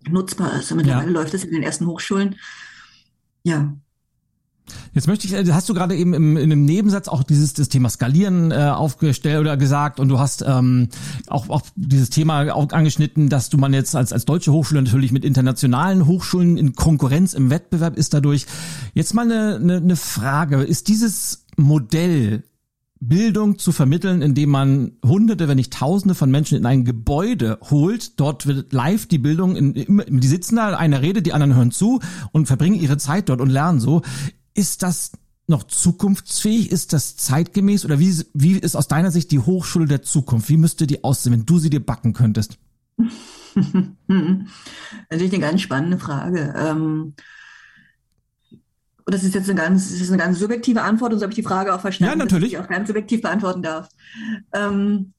[0.10, 0.72] nutzbar ist.
[0.72, 1.14] Und mittlerweile ja.
[1.14, 2.36] läuft es in den ersten Hochschulen.
[3.44, 3.74] Ja,
[4.94, 7.70] Jetzt möchte ich, äh, hast du gerade eben im, in einem Nebensatz auch dieses das
[7.70, 10.90] Thema Skalieren äh, aufgestellt oder gesagt und du hast ähm,
[11.28, 15.12] auch, auch dieses Thema auch angeschnitten, dass du man jetzt als, als deutsche Hochschule natürlich
[15.12, 18.46] mit internationalen Hochschulen in Konkurrenz im Wettbewerb ist dadurch.
[18.94, 22.44] Jetzt mal eine, eine, eine Frage, ist dieses Modell
[23.00, 28.20] Bildung zu vermitteln, indem man hunderte, wenn nicht tausende von Menschen in ein Gebäude holt.
[28.20, 29.74] Dort wird live die Bildung, in,
[30.08, 32.00] die sitzen da, einer Rede, die anderen hören zu
[32.32, 34.02] und verbringen ihre Zeit dort und lernen so.
[34.58, 35.12] Ist das
[35.46, 36.72] noch zukunftsfähig?
[36.72, 37.86] Ist das zeitgemäß?
[37.86, 40.50] Oder wie, wie ist aus deiner Sicht die Hochschule der Zukunft?
[40.50, 42.58] Wie müsste die aussehen, wenn du sie dir backen könntest?
[44.08, 46.56] Natürlich eine ganz spannende Frage.
[46.58, 47.14] Ähm,
[49.06, 51.38] das ist jetzt eine ganz, das ist eine ganz subjektive Antwort und so habe ich
[51.38, 52.54] die Frage auch verstanden, ja, natürlich.
[52.54, 53.90] dass ich auch ganz subjektiv beantworten darf.
[54.54, 55.14] Ähm,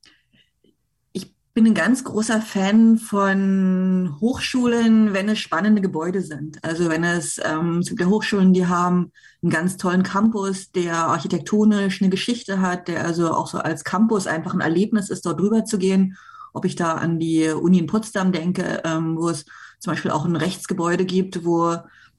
[1.58, 6.62] bin ein ganz großer Fan von Hochschulen, wenn es spannende Gebäude sind.
[6.62, 9.10] Also wenn es, ähm, es gibt ja Hochschulen, die haben
[9.42, 14.28] einen ganz tollen Campus, der architektonisch eine Geschichte hat, der also auch so als Campus
[14.28, 16.16] einfach ein Erlebnis ist, dort drüber zu gehen.
[16.52, 19.44] Ob ich da an die Uni in Potsdam denke, ähm, wo es
[19.80, 21.76] zum Beispiel auch ein Rechtsgebäude gibt, wo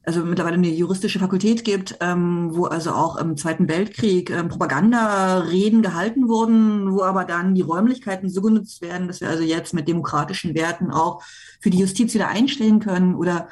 [0.10, 5.84] also mittlerweile eine juristische Fakultät gibt, ähm, wo also auch im Zweiten Weltkrieg ähm, Propagandareden
[5.84, 9.88] gehalten wurden, wo aber dann die Räumlichkeiten so genutzt werden, dass wir also jetzt mit
[9.88, 11.22] demokratischen Werten auch
[11.62, 13.13] für die Justiz wieder einstehen können.
[13.13, 13.50] Oder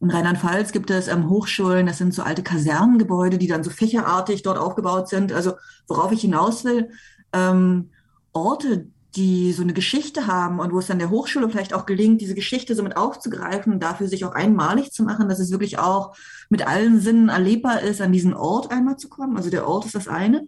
[0.00, 4.40] in Rheinland-Pfalz gibt es ähm, Hochschulen, das sind so alte Kasernengebäude, die dann so fächerartig
[4.40, 5.30] dort aufgebaut sind.
[5.34, 5.56] Also
[5.88, 6.88] worauf ich hinaus will,
[7.34, 7.90] ähm,
[8.32, 12.20] Orte, die so eine Geschichte haben und wo es dann der Hochschule vielleicht auch gelingt,
[12.20, 15.78] diese Geschichte so mit aufzugreifen und dafür sich auch einmalig zu machen, dass es wirklich
[15.78, 16.14] auch
[16.50, 19.36] mit allen Sinnen erlebbar ist, an diesen Ort einmal zu kommen.
[19.36, 20.46] Also der Ort ist das eine.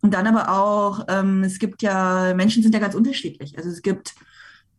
[0.00, 3.56] Und dann aber auch, ähm, es gibt ja, Menschen sind ja ganz unterschiedlich.
[3.56, 4.14] Also es gibt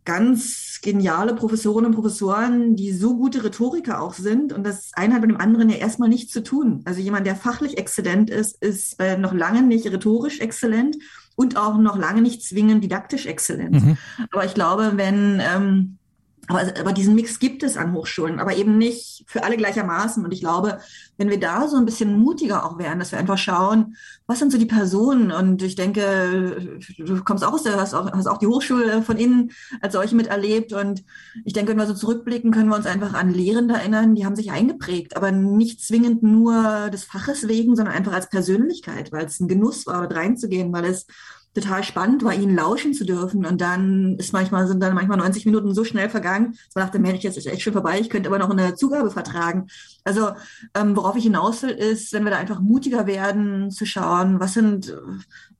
[0.05, 4.51] ganz geniale Professorinnen und Professoren, die so gute Rhetoriker auch sind.
[4.51, 6.81] Und das eine hat mit dem anderen ja erstmal nichts zu tun.
[6.83, 10.97] Also jemand, der fachlich exzellent ist, ist äh, noch lange nicht rhetorisch exzellent
[11.35, 13.83] und auch noch lange nicht zwingend didaktisch exzellent.
[13.83, 13.97] Mhm.
[14.31, 15.97] Aber ich glaube, wenn ähm,
[16.47, 20.25] aber, aber diesen Mix gibt es an Hochschulen, aber eben nicht für alle gleichermaßen.
[20.25, 20.79] Und ich glaube,
[21.17, 23.95] wenn wir da so ein bisschen mutiger auch wären, dass wir einfach schauen,
[24.27, 25.31] was sind so die Personen?
[25.31, 29.17] Und ich denke, du kommst auch aus der, hast auch, hast auch die Hochschule von
[29.17, 30.73] innen als solche miterlebt.
[30.73, 31.03] Und
[31.45, 34.35] ich denke, wenn wir so zurückblicken, können wir uns einfach an Lehrende erinnern, die haben
[34.35, 39.39] sich eingeprägt, aber nicht zwingend nur des Faches wegen, sondern einfach als Persönlichkeit, weil es
[39.39, 41.05] ein Genuss war, dort reinzugehen, weil es
[41.53, 43.45] total spannend war, ihnen lauschen zu dürfen.
[43.45, 46.99] Und dann ist manchmal, sind dann manchmal 90 Minuten so schnell vergangen, dass man dachte,
[46.99, 49.67] Mensch, jetzt ist echt schon vorbei, ich könnte aber noch eine Zugabe vertragen.
[50.03, 50.31] Also,
[50.73, 54.53] ähm, worauf ich hinaus will, ist, wenn wir da einfach mutiger werden, zu schauen, was
[54.53, 54.95] sind,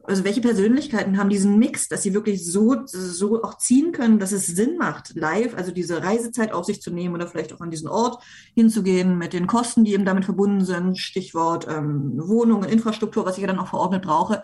[0.04, 4.32] also welche Persönlichkeiten haben diesen Mix, dass sie wirklich so, so auch ziehen können, dass
[4.32, 7.72] es Sinn macht, live, also diese Reisezeit auf sich zu nehmen oder vielleicht auch an
[7.72, 8.22] diesen Ort
[8.56, 13.42] hinzugehen mit den Kosten, die eben damit verbunden sind, Stichwort ähm, Wohnungen, Infrastruktur, was ich
[13.42, 14.44] ja dann auch verordnet brauche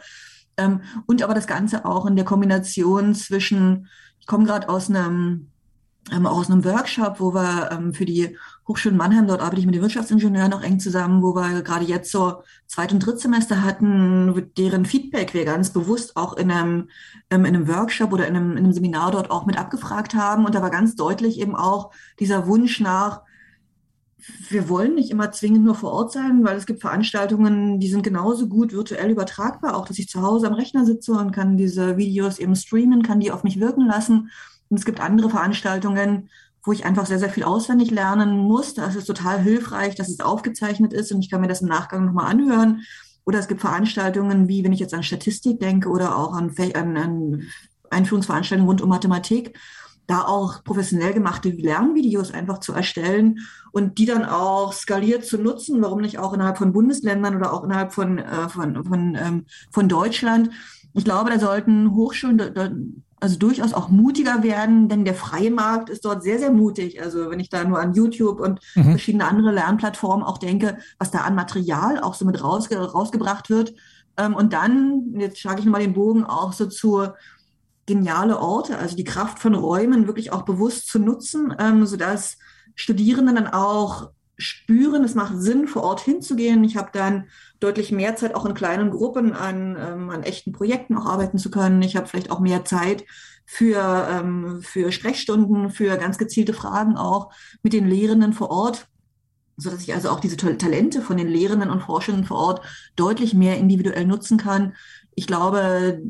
[0.60, 3.88] ähm, und aber das Ganze auch in der Kombination zwischen,
[4.20, 5.48] ich komme gerade aus einem
[6.12, 8.36] ähm, aus einem Workshop, wo wir ähm, für die
[8.68, 12.12] Hochschule Mannheim, dort arbeite ich mit den Wirtschaftsingenieuren noch eng zusammen, wo wir gerade jetzt
[12.12, 16.90] so Zweit- und Drittsemester hatten, deren Feedback wir ganz bewusst auch in einem,
[17.30, 20.46] ähm, in einem Workshop oder in einem, in einem Seminar dort auch mit abgefragt haben.
[20.46, 23.22] Und da war ganz deutlich eben auch dieser Wunsch nach,
[24.50, 28.04] wir wollen nicht immer zwingend nur vor Ort sein, weil es gibt Veranstaltungen, die sind
[28.04, 31.98] genauso gut virtuell übertragbar, auch dass ich zu Hause am Rechner sitze und kann diese
[31.98, 34.32] Videos eben streamen, kann die auf mich wirken lassen.
[34.70, 36.30] Und es gibt andere Veranstaltungen,
[36.64, 38.74] wo ich einfach sehr, sehr viel auswendig lernen muss.
[38.74, 41.70] Da ist es total hilfreich, dass es aufgezeichnet ist und ich kann mir das im
[41.70, 42.82] Nachgang nochmal anhören.
[43.26, 46.98] Oder es gibt Veranstaltungen, wie wenn ich jetzt an Statistik denke oder auch an, an,
[46.98, 47.44] an
[47.90, 49.58] Einführungsveranstaltungen rund um Mathematik,
[50.10, 53.40] da auch professionell gemachte Lernvideos einfach zu erstellen
[53.72, 57.64] und die dann auch skaliert zu nutzen, warum nicht auch innerhalb von Bundesländern oder auch
[57.64, 60.50] innerhalb von, äh, von, von, ähm, von Deutschland.
[60.94, 66.06] ich glaube, da sollten Hochschulen also durchaus auch mutiger werden, denn der freie Markt ist
[66.06, 67.02] dort sehr, sehr mutig.
[67.04, 68.92] Also wenn ich da nur an YouTube und mhm.
[68.92, 73.76] verschiedene andere Lernplattformen auch denke, was da an Material auch so mit rausge rausgebracht wird.
[74.18, 77.16] Ähm, und dann, jetzt schlage ich nochmal den Bogen auch so zur
[77.90, 82.38] geniale Orte, also die Kraft von Räumen wirklich auch bewusst zu nutzen, ähm, sodass
[82.76, 86.64] Studierenden dann auch spüren, es macht Sinn, vor Ort hinzugehen.
[86.64, 87.26] Ich habe dann
[87.60, 91.52] deutlich mehr Zeit, auch in kleinen Gruppen an, ähm, an echten Projekten auch arbeiten zu
[91.52, 91.82] können.
[91.82, 93.04] Ich habe vielleicht auch mehr Zeit
[93.46, 98.88] für, ähm, für Sprechstunden, für ganz gezielte Fragen auch mit den Lehrenden vor Ort,
[99.58, 103.34] so dass ich also auch diese Talente von den Lehrenden und Forschenden vor Ort deutlich
[103.34, 104.74] mehr individuell nutzen kann.
[105.16, 106.02] Ich glaube,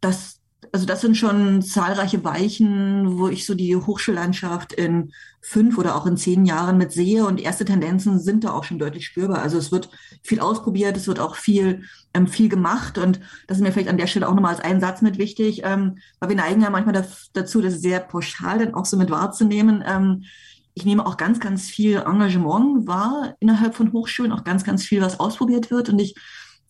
[0.00, 0.41] dass
[0.74, 6.06] also das sind schon zahlreiche Weichen, wo ich so die Hochschullandschaft in fünf oder auch
[6.06, 9.42] in zehn Jahren mit sehe und erste Tendenzen sind da auch schon deutlich spürbar.
[9.42, 9.90] Also es wird
[10.22, 11.82] viel ausprobiert, es wird auch viel,
[12.14, 14.80] ähm, viel gemacht und das ist mir vielleicht an der Stelle auch nochmal als einen
[14.80, 17.04] Satz mit wichtig, ähm, weil wir neigen ja manchmal
[17.34, 19.84] dazu, das sehr pauschal dann auch so mit wahrzunehmen.
[19.86, 20.24] Ähm,
[20.72, 25.02] ich nehme auch ganz, ganz viel Engagement wahr innerhalb von Hochschulen, auch ganz, ganz viel,
[25.02, 26.14] was ausprobiert wird und ich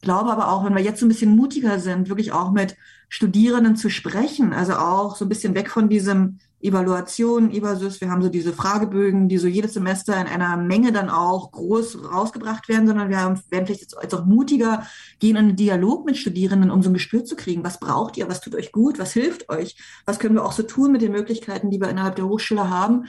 [0.01, 2.77] glaube aber auch, wenn wir jetzt so ein bisschen mutiger sind, wirklich auch mit
[3.15, 8.23] Studierenden zu sprechen, also auch so ein bisschen weg von diesem Evaluation, Evasus, wir haben
[8.23, 12.87] so diese Fragebögen, die so jedes Semester in einer Menge dann auch groß rausgebracht werden,
[12.87, 14.87] sondern wir haben, werden vielleicht jetzt, jetzt auch mutiger,
[15.19, 18.31] gehen in einen Dialog mit Studierenden, um so ein Gespür zu kriegen, was braucht ihr,
[18.31, 21.13] was tut euch gut, was hilft euch, was können wir auch so tun mit den
[21.13, 23.09] Möglichkeiten, die wir innerhalb der Hochschule haben.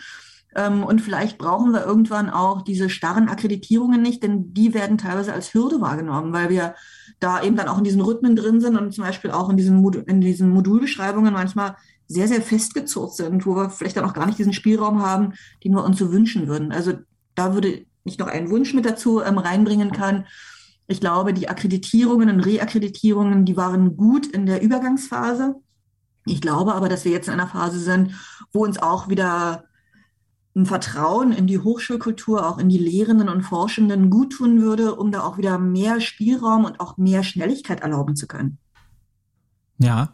[0.54, 5.32] Ähm, und vielleicht brauchen wir irgendwann auch diese starren Akkreditierungen nicht, denn die werden teilweise
[5.32, 6.76] als Hürde wahrgenommen, weil wir
[7.24, 9.78] da eben dann auch in diesen Rhythmen drin sind und zum Beispiel auch in diesen,
[9.78, 14.26] Mod in diesen Modulbeschreibungen manchmal sehr, sehr festgezurrt sind, wo wir vielleicht dann auch gar
[14.26, 15.34] nicht diesen Spielraum haben,
[15.64, 16.74] den wir uns so wünschen würden.
[16.74, 16.94] Also
[17.34, 20.26] da würde ich noch einen Wunsch mit dazu ähm, reinbringen kann.
[20.88, 25.56] Ich glaube, die Akkreditierungen und Reakkreditierungen, die waren gut in der Übergangsphase.
[26.26, 28.12] Ich glaube aber, dass wir jetzt in einer Phase sind,
[28.52, 29.64] wo uns auch wieder
[30.56, 35.12] ein Vertrauen in die Hochschulkultur, auch in die Lehrenden und Forschenden gut tun würde, um
[35.12, 38.60] da auch wieder mehr Spielraum und auch mehr Schnelligkeit erlauben zu können.
[39.80, 40.10] Ja,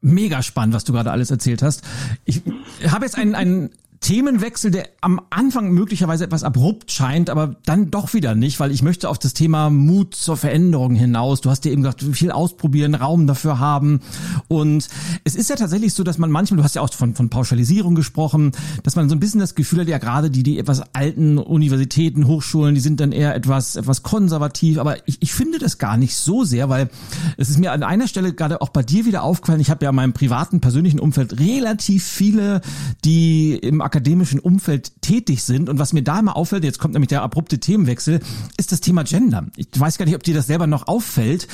[0.00, 1.82] mega spannend, was du gerade alles erzählt hast.
[2.24, 2.42] Ich
[2.86, 8.14] habe jetzt einen, einen Themenwechsel, der am Anfang möglicherweise etwas abrupt scheint, aber dann doch
[8.14, 11.42] wieder nicht, weil ich möchte auf das Thema Mut zur Veränderung hinaus.
[11.42, 14.00] Du hast dir eben gesagt, viel ausprobieren, Raum dafür haben.
[14.48, 14.88] Und
[15.24, 17.94] es ist ja tatsächlich so, dass man manchmal, du hast ja auch von, von Pauschalisierung
[17.94, 18.52] gesprochen,
[18.84, 22.26] dass man so ein bisschen das Gefühl hat, ja gerade die, die etwas alten Universitäten,
[22.26, 24.78] Hochschulen, die sind dann eher etwas, etwas konservativ.
[24.78, 26.88] Aber ich, ich finde das gar nicht so sehr, weil
[27.36, 29.90] es ist mir an einer Stelle gerade auch bei dir wieder aufgefallen, ich habe ja
[29.90, 32.62] in meinem privaten, persönlichen Umfeld relativ viele,
[33.04, 35.68] die im akademischen Umfeld tätig sind.
[35.68, 38.20] Und was mir da immer auffällt, jetzt kommt nämlich der abrupte Themenwechsel,
[38.56, 39.46] ist das Thema Gender.
[39.56, 41.48] Ich weiß gar nicht, ob dir das selber noch auffällt.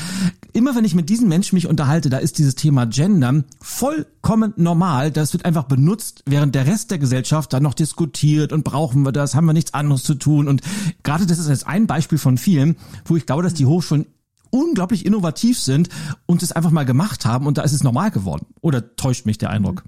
[0.53, 5.11] Immer wenn ich mit diesen Menschen mich unterhalte, da ist dieses Thema Gender vollkommen normal.
[5.11, 9.13] Das wird einfach benutzt, während der Rest der Gesellschaft dann noch diskutiert und brauchen wir
[9.13, 10.47] das, haben wir nichts anderes zu tun.
[10.47, 10.61] Und
[11.03, 14.05] gerade das ist jetzt ein Beispiel von vielen, wo ich glaube, dass die Hochschulen
[14.51, 15.89] unglaublich innovativ sind
[16.27, 18.45] und es einfach mal gemacht haben und da ist es normal geworden.
[18.61, 19.85] Oder täuscht mich der Eindruck?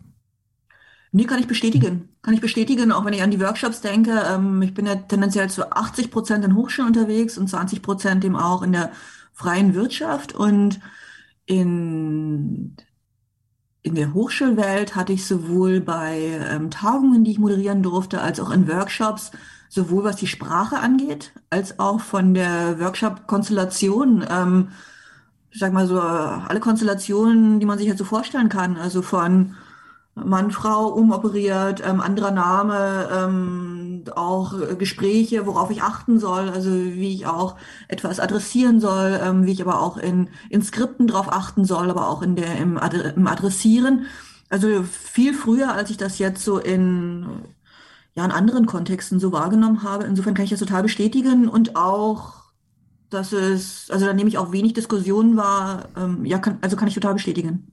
[1.10, 2.10] Nee, kann ich bestätigen.
[2.22, 4.22] Kann ich bestätigen, auch wenn ich an die Workshops denke.
[4.28, 8.36] Ähm, ich bin ja tendenziell zu 80 Prozent in Hochschulen unterwegs und 20 Prozent eben
[8.36, 8.92] auch in der
[9.32, 10.34] freien Wirtschaft.
[10.34, 10.80] Und
[11.46, 12.76] in,
[13.82, 16.18] in der Hochschulwelt hatte ich sowohl bei
[16.50, 19.30] ähm, Tagungen, die ich moderieren durfte, als auch in Workshops,
[19.70, 24.26] sowohl was die Sprache angeht, als auch von der Workshop-Konstellation.
[24.28, 24.68] Ähm,
[25.50, 28.76] ich sag mal so, alle Konstellationen, die man sich halt so vorstellen kann.
[28.76, 29.54] Also von
[30.24, 37.14] Mann, Frau umoperiert, ähm, anderer Name, ähm, auch Gespräche, worauf ich achten soll, also wie
[37.14, 37.56] ich auch
[37.88, 42.08] etwas adressieren soll, ähm, wie ich aber auch in, in Skripten drauf achten soll, aber
[42.08, 44.06] auch in der, im, Ad im Adressieren.
[44.50, 47.26] Also viel früher, als ich das jetzt so in,
[48.14, 50.04] ja, in anderen Kontexten so wahrgenommen habe.
[50.04, 52.34] Insofern kann ich das total bestätigen und auch,
[53.10, 56.88] dass es, also da nehme ich auch wenig Diskussionen wahr, ähm, ja, kann, also kann
[56.88, 57.72] ich total bestätigen.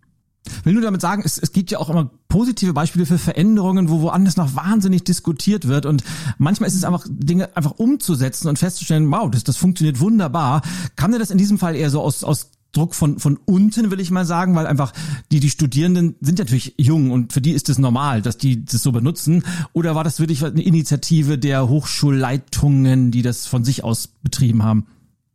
[0.63, 4.01] Will nur damit sagen, es, es gibt ja auch immer positive Beispiele für Veränderungen, wo
[4.01, 6.03] woanders noch wahnsinnig diskutiert wird und
[6.38, 10.62] manchmal ist es einfach Dinge einfach umzusetzen und festzustellen, wow, das, das funktioniert wunderbar.
[10.95, 13.99] Kam dir das in diesem Fall eher so aus, aus Druck von, von unten, will
[13.99, 14.91] ich mal sagen, weil einfach
[15.31, 18.84] die, die Studierenden sind natürlich jung und für die ist es normal, dass die das
[18.84, 19.43] so benutzen.
[19.73, 24.88] Oder war das wirklich eine Initiative der Hochschulleitungen, die das von sich aus betrieben haben?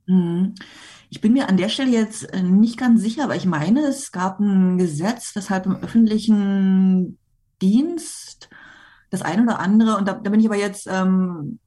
[0.07, 0.55] Mhm.
[1.11, 4.13] Ich bin mir an der Stelle jetzt äh, nicht ganz sicher, aber ich meine, es
[4.13, 7.19] gab ein Gesetz, weshalb im öffentlichen
[7.61, 8.49] Dienst
[9.11, 11.59] das eine oder andere, und da, da bin ich aber jetzt, ähm,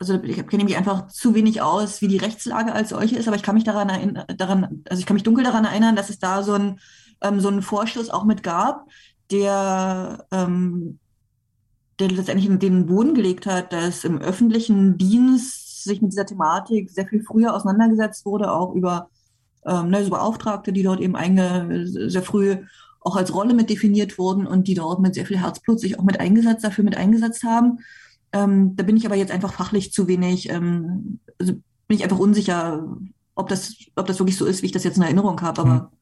[0.00, 3.36] also ich kenne mich einfach zu wenig aus, wie die Rechtslage als solche ist, aber
[3.36, 6.18] ich kann mich daran erinnern, daran, also ich kann mich dunkel daran erinnern, dass es
[6.18, 6.80] da so ein
[7.22, 8.88] ähm, so einen Vorstoß auch mit gab,
[9.30, 10.98] der ähm,
[11.98, 17.06] der letztendlich den Boden gelegt hat, dass im öffentlichen Dienst sich mit dieser Thematik sehr
[17.06, 19.08] viel früher auseinandergesetzt wurde, auch über
[19.66, 22.56] ähm, ne, so Beauftragte, die dort eben einge sehr früh
[23.00, 26.04] auch als Rolle mit definiert wurden und die dort mit sehr viel Herzblut sich auch
[26.04, 27.80] mit eingesetzt, dafür mit eingesetzt haben.
[28.32, 32.18] Ähm, da bin ich aber jetzt einfach fachlich zu wenig, ähm, also bin ich einfach
[32.18, 32.86] unsicher,
[33.34, 35.60] ob das, ob das wirklich so ist, wie ich das jetzt in Erinnerung habe.
[35.60, 36.01] Aber mhm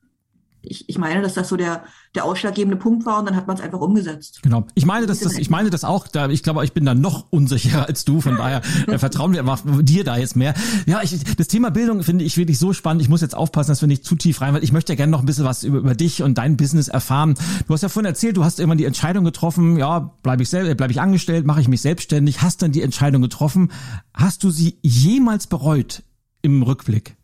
[0.63, 3.57] ich, ich meine, dass das so der, der ausschlaggebende Punkt war und dann hat man
[3.57, 4.41] es einfach umgesetzt.
[4.43, 4.67] Genau.
[4.75, 7.27] Ich meine, dass das, ich meine das auch, da, ich glaube, ich bin da noch
[7.31, 10.55] unsicherer als du, von daher äh, vertrauen wir einfach dir da jetzt mehr.
[10.87, 13.03] Ja, ich, das Thema Bildung finde ich wirklich so spannend.
[13.03, 15.11] Ich muss jetzt aufpassen, dass wir nicht zu tief rein, weil ich möchte ja gerne
[15.11, 17.35] noch ein bisschen was über, über dich und dein Business erfahren.
[17.67, 20.77] Du hast ja vorhin erzählt, du hast irgendwann die Entscheidung getroffen, ja, bleibe ich selbst,
[20.77, 23.73] bleibe ich angestellt, mache ich mich selbstständig, hast dann die Entscheidung getroffen.
[24.13, 26.03] Hast du sie jemals bereut
[26.43, 27.17] im Rückblick?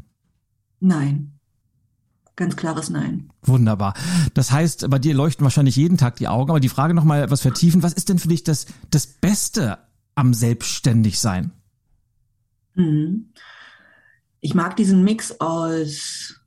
[0.81, 1.36] Nein.
[2.37, 3.31] Ganz klares Nein.
[3.43, 3.95] Wunderbar.
[4.35, 7.41] Das heißt, bei dir leuchten wahrscheinlich jeden Tag die Augen, aber die Frage nochmal etwas
[7.41, 7.83] vertiefen.
[7.83, 9.79] Was ist denn für dich das, das Beste
[10.15, 11.53] am Selbstständigsein?
[12.75, 13.33] Mhm.
[14.41, 16.41] Ich mag diesen Mix aus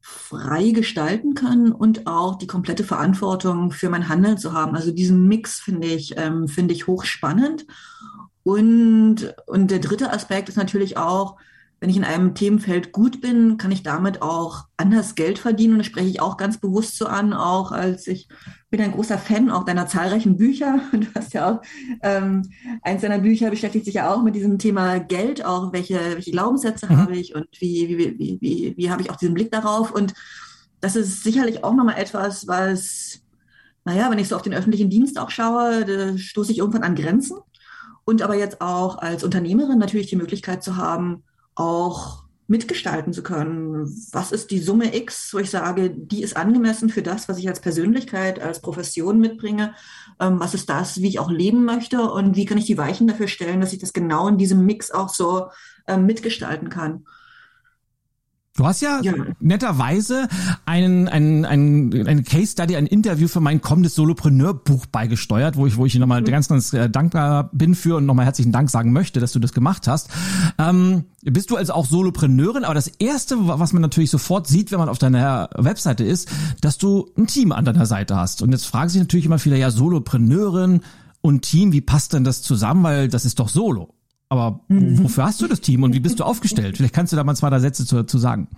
[0.00, 4.76] frei gestalten können und auch die komplette Verantwortung für mein Handeln zu haben.
[4.76, 7.66] Also diesen Mix finde ich, ähm, finde ich hochspannend.
[8.44, 11.38] Und, und der dritte Aspekt ist natürlich auch,
[11.82, 15.72] wenn ich in einem Themenfeld gut bin, kann ich damit auch anders Geld verdienen.
[15.72, 18.28] Und das spreche ich auch ganz bewusst so an, auch als ich
[18.70, 20.78] bin ein großer Fan auch deiner zahlreichen Bücher.
[20.92, 21.62] Du hast ja auch
[22.04, 22.48] ähm,
[22.82, 26.86] eins deiner Bücher beschäftigt sich ja auch mit diesem Thema Geld, auch welche, welche Glaubenssätze
[26.86, 26.98] mhm.
[26.98, 29.90] habe ich und wie, wie, wie, wie, wie habe ich auch diesen Blick darauf.
[29.90, 30.14] Und
[30.80, 33.22] das ist sicherlich auch nochmal etwas, was,
[33.84, 36.94] naja, wenn ich so auf den öffentlichen Dienst auch schaue, da stoße ich irgendwann an
[36.94, 37.38] Grenzen.
[38.04, 43.86] Und aber jetzt auch als Unternehmerin natürlich die Möglichkeit zu haben, auch mitgestalten zu können.
[44.12, 47.48] Was ist die Summe X, wo ich sage, die ist angemessen für das, was ich
[47.48, 49.74] als Persönlichkeit, als Profession mitbringe?
[50.20, 52.02] Ähm, was ist das, wie ich auch leben möchte?
[52.02, 54.90] Und wie kann ich die Weichen dafür stellen, dass ich das genau in diesem Mix
[54.90, 55.48] auch so
[55.86, 57.06] ähm, mitgestalten kann?
[58.54, 60.28] Du hast ja, ja, netterweise
[60.66, 65.78] einen, einen, einen, einen Case Study, ein Interview für mein kommendes Solopreneur-Buch beigesteuert, wo ich,
[65.78, 66.26] wo ich nochmal mhm.
[66.26, 69.54] ganz, ganz äh, dankbar bin für und nochmal herzlichen Dank sagen möchte, dass du das
[69.54, 70.10] gemacht hast.
[70.58, 74.80] Ähm, bist du also auch Solopreneurin, aber das erste, was man natürlich sofort sieht, wenn
[74.80, 76.28] man auf deiner Webseite ist,
[76.60, 78.42] dass du ein Team an deiner Seite hast.
[78.42, 80.82] Und jetzt fragen sich natürlich immer viele, ja, Solopreneurin
[81.22, 82.82] und Team, wie passt denn das zusammen?
[82.82, 83.94] Weil das ist doch Solo.
[84.32, 85.04] Aber mhm.
[85.04, 86.78] wofür hast du das Team und wie bist du aufgestellt?
[86.78, 88.48] Vielleicht kannst du da mal zwei, drei Sätze zu, zu sagen.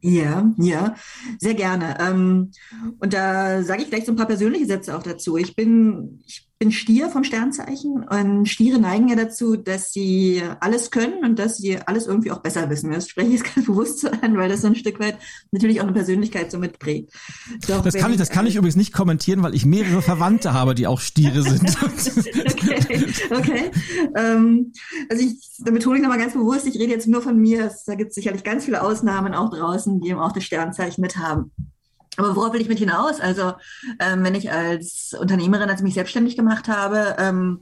[0.00, 0.94] Ja, ja,
[1.38, 1.98] sehr gerne.
[2.00, 2.52] Ähm,
[3.00, 5.36] und da sage ich gleich so ein paar persönliche Sätze auch dazu.
[5.36, 10.90] Ich bin, ich bin Stier vom Sternzeichen und Stiere neigen ja dazu, dass sie alles
[10.90, 12.92] können und dass sie alles irgendwie auch besser wissen.
[12.92, 15.16] Das spreche ich jetzt ganz bewusst so an, weil das so ein Stück weit
[15.52, 17.14] natürlich auch eine Persönlichkeit so mitprägt.
[17.66, 20.74] Doch das kann ich, das kann ich übrigens nicht kommentieren, weil ich mehrere Verwandte habe,
[20.74, 21.78] die auch Stiere sind.
[21.82, 23.70] okay, okay.
[24.14, 24.74] Ähm,
[25.08, 27.72] also ich, da betone ich nochmal ganz bewusst, ich rede jetzt nur von mir.
[27.86, 31.16] Da gibt es sicherlich ganz viele Ausnahmen auch draußen, die eben auch das Sternzeichen mit
[31.16, 31.52] haben.
[32.20, 33.18] Aber worauf will ich mit hinaus?
[33.18, 33.54] Also,
[33.98, 37.60] ähm, wenn ich als Unternehmerin, als ich mich selbstständig gemacht habe, ähm,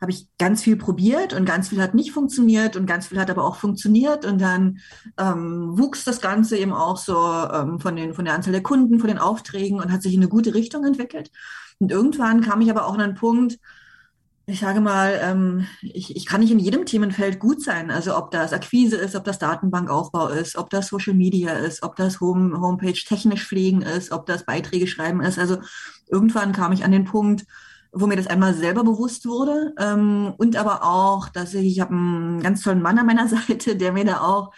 [0.00, 3.30] habe ich ganz viel probiert und ganz viel hat nicht funktioniert und ganz viel hat
[3.30, 4.78] aber auch funktioniert und dann
[5.18, 7.16] ähm, wuchs das Ganze eben auch so
[7.52, 10.20] ähm, von, den, von der Anzahl der Kunden, von den Aufträgen und hat sich in
[10.20, 11.30] eine gute Richtung entwickelt.
[11.78, 13.58] Und irgendwann kam ich aber auch an einen Punkt,
[14.50, 17.90] ich sage mal, ähm, ich, ich kann nicht in jedem Themenfeld gut sein.
[17.90, 21.96] Also ob das Akquise ist, ob das Datenbankaufbau ist, ob das Social Media ist, ob
[21.96, 25.38] das Home, Homepage technisch pflegen ist, ob das Beiträge schreiben ist.
[25.38, 25.58] Also
[26.10, 27.44] irgendwann kam ich an den Punkt,
[27.92, 31.92] wo mir das einmal selber bewusst wurde ähm, und aber auch, dass ich, ich habe
[31.92, 34.54] einen ganz tollen Mann an meiner Seite, der mir da auch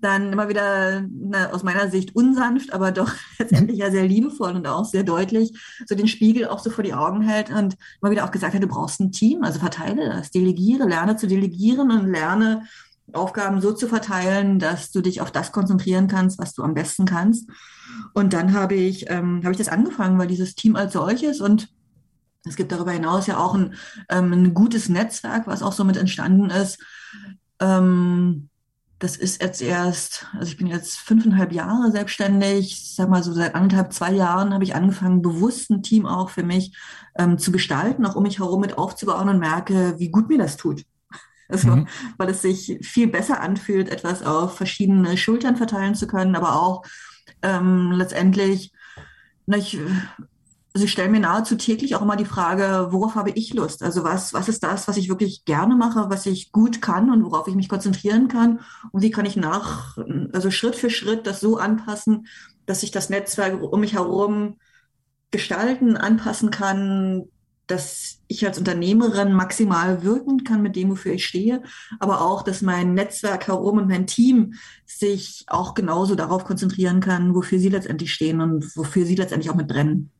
[0.00, 4.66] dann immer wieder na, aus meiner Sicht unsanft, aber doch letztendlich ja sehr liebevoll und
[4.66, 8.24] auch sehr deutlich so den Spiegel auch so vor die Augen hält und immer wieder
[8.24, 12.10] auch gesagt hat, du brauchst ein Team, also verteile das, delegiere, lerne zu delegieren und
[12.10, 12.64] lerne
[13.14, 17.06] Aufgaben so zu verteilen, dass du dich auf das konzentrieren kannst, was du am besten
[17.06, 17.48] kannst.
[18.12, 21.68] Und dann habe ich, ähm, habe ich das angefangen, weil dieses Team als solches und
[22.44, 23.74] es gibt darüber hinaus ja auch ein,
[24.10, 26.78] ähm, ein gutes Netzwerk, was auch so mit entstanden ist.
[27.60, 28.47] Ähm,
[28.98, 32.72] das ist jetzt erst, also ich bin jetzt fünfeinhalb Jahre selbstständig.
[32.72, 36.30] Ich sag mal so seit anderthalb, zwei Jahren habe ich angefangen, bewusst ein Team auch
[36.30, 36.76] für mich
[37.16, 40.56] ähm, zu gestalten, auch um mich herum mit aufzubauen und merke, wie gut mir das
[40.56, 40.84] tut.
[41.50, 41.88] Also, mhm.
[42.18, 46.82] weil es sich viel besser anfühlt, etwas auf verschiedene Schultern verteilen zu können, aber auch
[47.40, 48.70] ähm, letztendlich,
[49.46, 49.78] na, ich,
[50.78, 53.82] also ich stelle mir nahezu täglich auch immer die Frage, worauf habe ich Lust?
[53.82, 57.24] Also was, was ist das, was ich wirklich gerne mache, was ich gut kann und
[57.24, 58.60] worauf ich mich konzentrieren kann?
[58.92, 59.98] Und wie kann ich nach,
[60.32, 62.28] also Schritt für Schritt das so anpassen,
[62.64, 64.58] dass ich das Netzwerk um mich herum
[65.32, 67.24] gestalten, anpassen kann,
[67.66, 71.64] dass ich als Unternehmerin maximal wirken kann mit dem, wofür ich stehe,
[71.98, 74.54] aber auch, dass mein Netzwerk herum und mein Team
[74.86, 79.56] sich auch genauso darauf konzentrieren kann, wofür sie letztendlich stehen und wofür sie letztendlich auch
[79.56, 80.12] mit brennen.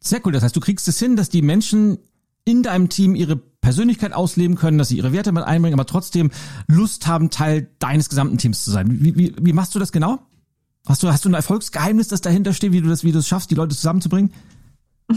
[0.00, 0.32] Sehr cool.
[0.32, 1.98] Das heißt, du kriegst es hin, dass die Menschen
[2.44, 6.30] in deinem Team ihre Persönlichkeit ausleben können, dass sie ihre Werte mit einbringen, aber trotzdem
[6.66, 8.86] Lust haben, Teil deines gesamten Teams zu sein.
[9.04, 10.20] Wie, wie, wie machst du das genau?
[10.86, 13.28] Hast du, hast du ein Erfolgsgeheimnis, das dahinter steht, wie du das, wie du es
[13.28, 14.32] schaffst, die Leute zusammenzubringen?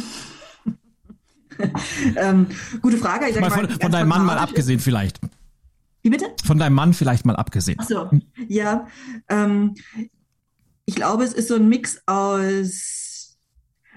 [2.17, 2.47] ähm,
[2.81, 3.27] gute Frage.
[3.27, 5.19] Ich sag mal, von, von deinem Mann mal abgesehen vielleicht.
[6.01, 6.25] Wie bitte?
[6.43, 7.77] Von deinem Mann vielleicht mal abgesehen.
[7.79, 8.09] Ach so,
[8.47, 8.87] ja.
[9.29, 9.75] Ähm,
[10.85, 13.00] ich glaube, es ist so ein Mix aus.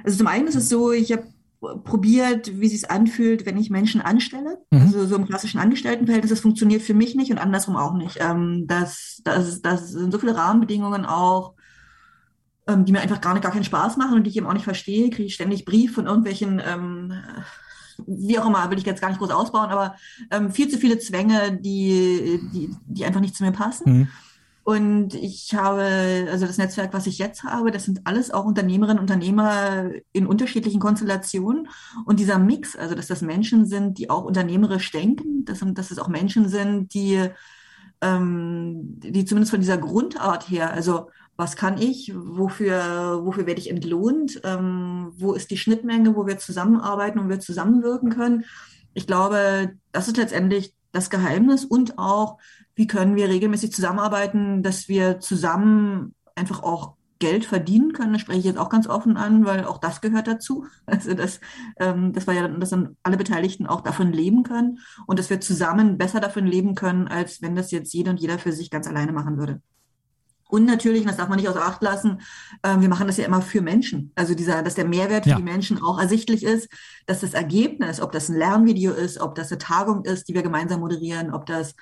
[0.02, 1.24] Also zum einen ist es so, ich habe
[1.84, 4.58] probiert, wie es anfühlt, wenn ich Menschen anstelle.
[4.70, 4.80] Mhm.
[4.80, 8.18] Also so im klassischen Angestelltenverhältnis, das funktioniert für mich nicht und andersrum auch nicht.
[8.20, 11.54] Ähm, das, das, das sind so viele Rahmenbedingungen auch,
[12.66, 14.52] ähm, die mir einfach gar, nicht, gar keinen Spaß machen und die ich eben auch
[14.52, 17.12] nicht verstehe, kriege ich ständig Brief von irgendwelchen, ähm,
[18.06, 19.96] wie auch immer, will ich jetzt gar nicht groß ausbauen, aber
[20.30, 23.92] ähm, viel zu viele Zwänge, die, die, die einfach nicht zu mir passen.
[23.92, 24.08] Mhm.
[24.64, 28.98] Und ich habe, also das Netzwerk, was ich jetzt habe, das sind alles auch Unternehmerinnen,
[28.98, 31.68] Unternehmer in unterschiedlichen Konstellationen.
[32.06, 35.98] Und dieser Mix, also dass das Menschen sind, die auch unternehmerisch denken, dass, dass es
[35.98, 37.28] auch Menschen sind, die,
[38.00, 43.68] ähm, die zumindest von dieser Grundart her, also was kann ich, wofür, wofür werde ich
[43.68, 48.44] entlohnt, ähm, wo ist die Schnittmenge, wo wir zusammenarbeiten und wir zusammenwirken können.
[48.94, 52.38] Ich glaube, das ist letztendlich das Geheimnis und auch,
[52.74, 58.12] wie können wir regelmäßig zusammenarbeiten, dass wir zusammen einfach auch Geld verdienen können.
[58.12, 60.66] Das spreche ich jetzt auch ganz offen an, weil auch das gehört dazu.
[60.86, 61.40] Also das,
[61.78, 65.40] ähm, das war ja, dass dann alle Beteiligten auch davon leben können und dass wir
[65.40, 68.86] zusammen besser davon leben können, als wenn das jetzt jeder und jeder für sich ganz
[68.86, 69.62] alleine machen würde.
[70.48, 72.20] Und natürlich, und das darf man nicht außer Acht lassen,
[72.62, 74.12] äh, wir machen das ja immer für Menschen.
[74.14, 75.36] Also dieser, dass der Mehrwert für ja.
[75.36, 76.68] die Menschen auch ersichtlich ist,
[77.06, 80.42] dass das Ergebnis, ob das ein Lernvideo ist, ob das eine Tagung ist, die wir
[80.42, 81.74] gemeinsam moderieren, ob das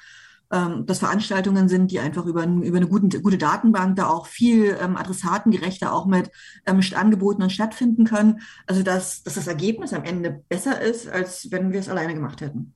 [0.52, 4.76] ähm, das Veranstaltungen sind, die einfach über, über eine gute, gute Datenbank da auch viel
[4.80, 6.30] ähm, adressatengerechter auch mit
[6.66, 8.42] ähm, Angeboten und stattfinden können.
[8.66, 12.42] Also dass, dass das Ergebnis am Ende besser ist, als wenn wir es alleine gemacht
[12.42, 12.74] hätten.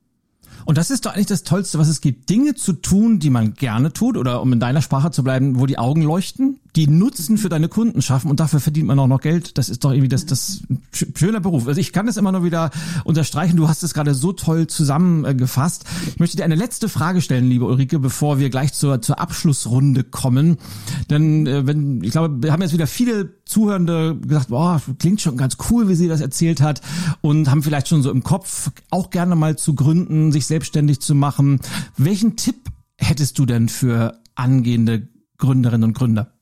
[0.65, 2.29] Und das ist doch eigentlich das Tollste, was es gibt.
[2.29, 5.65] Dinge zu tun, die man gerne tut, oder um in deiner Sprache zu bleiben, wo
[5.65, 9.19] die Augen leuchten, die Nutzen für deine Kunden schaffen und dafür verdient man auch noch
[9.19, 9.57] Geld.
[9.57, 10.61] Das ist doch irgendwie das, das
[10.91, 11.67] schöner Beruf.
[11.67, 12.69] Also ich kann das immer nur wieder
[13.03, 13.57] unterstreichen.
[13.57, 15.85] Du hast es gerade so toll zusammengefasst.
[16.07, 20.03] Ich möchte dir eine letzte Frage stellen, liebe Ulrike, bevor wir gleich zur, zur Abschlussrunde
[20.03, 20.57] kommen.
[21.09, 25.35] Denn äh, wenn, ich glaube, wir haben jetzt wieder viele Zuhörende gesagt, boah, klingt schon
[25.35, 26.81] ganz cool, wie sie das erzählt hat
[27.21, 31.15] und haben vielleicht schon so im Kopf auch gerne mal zu gründen, sich selbstständig zu
[31.15, 31.59] machen.
[31.97, 35.07] Welchen Tipp hättest du denn für angehende
[35.39, 36.36] Gründerinnen und Gründer?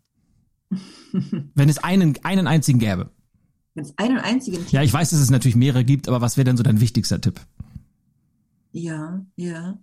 [1.55, 3.11] Wenn es einen, einen einzigen gäbe.
[3.73, 6.37] Wenn es einen einzigen Tipp Ja, ich weiß, dass es natürlich mehrere gibt, aber was
[6.37, 7.41] wäre denn so dein wichtigster Tipp?
[8.71, 9.77] Ja, ja.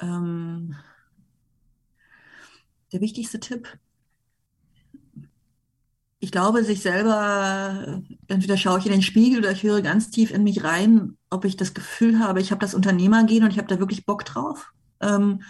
[0.00, 0.74] Ähm,
[2.92, 3.78] der wichtigste Tipp.
[6.18, 10.30] Ich glaube, sich selber, entweder schaue ich in den Spiegel oder ich höre ganz tief
[10.30, 13.68] in mich rein, ob ich das Gefühl habe, ich habe das Unternehmergehen und ich habe
[13.68, 14.72] da wirklich Bock drauf.
[15.00, 15.42] Ähm,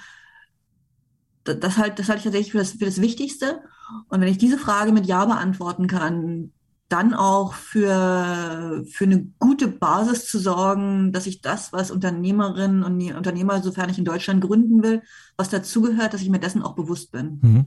[1.44, 3.62] das, halt, das halte ich tatsächlich für das, für das Wichtigste.
[4.08, 6.52] Und wenn ich diese Frage mit Ja beantworten kann,
[6.88, 13.12] dann auch für, für eine gute Basis zu sorgen, dass ich das, was Unternehmerinnen und
[13.14, 15.02] Unternehmer, sofern ich in Deutschland gründen will,
[15.36, 17.38] was dazugehört, dass ich mir dessen auch bewusst bin.
[17.42, 17.66] Mhm.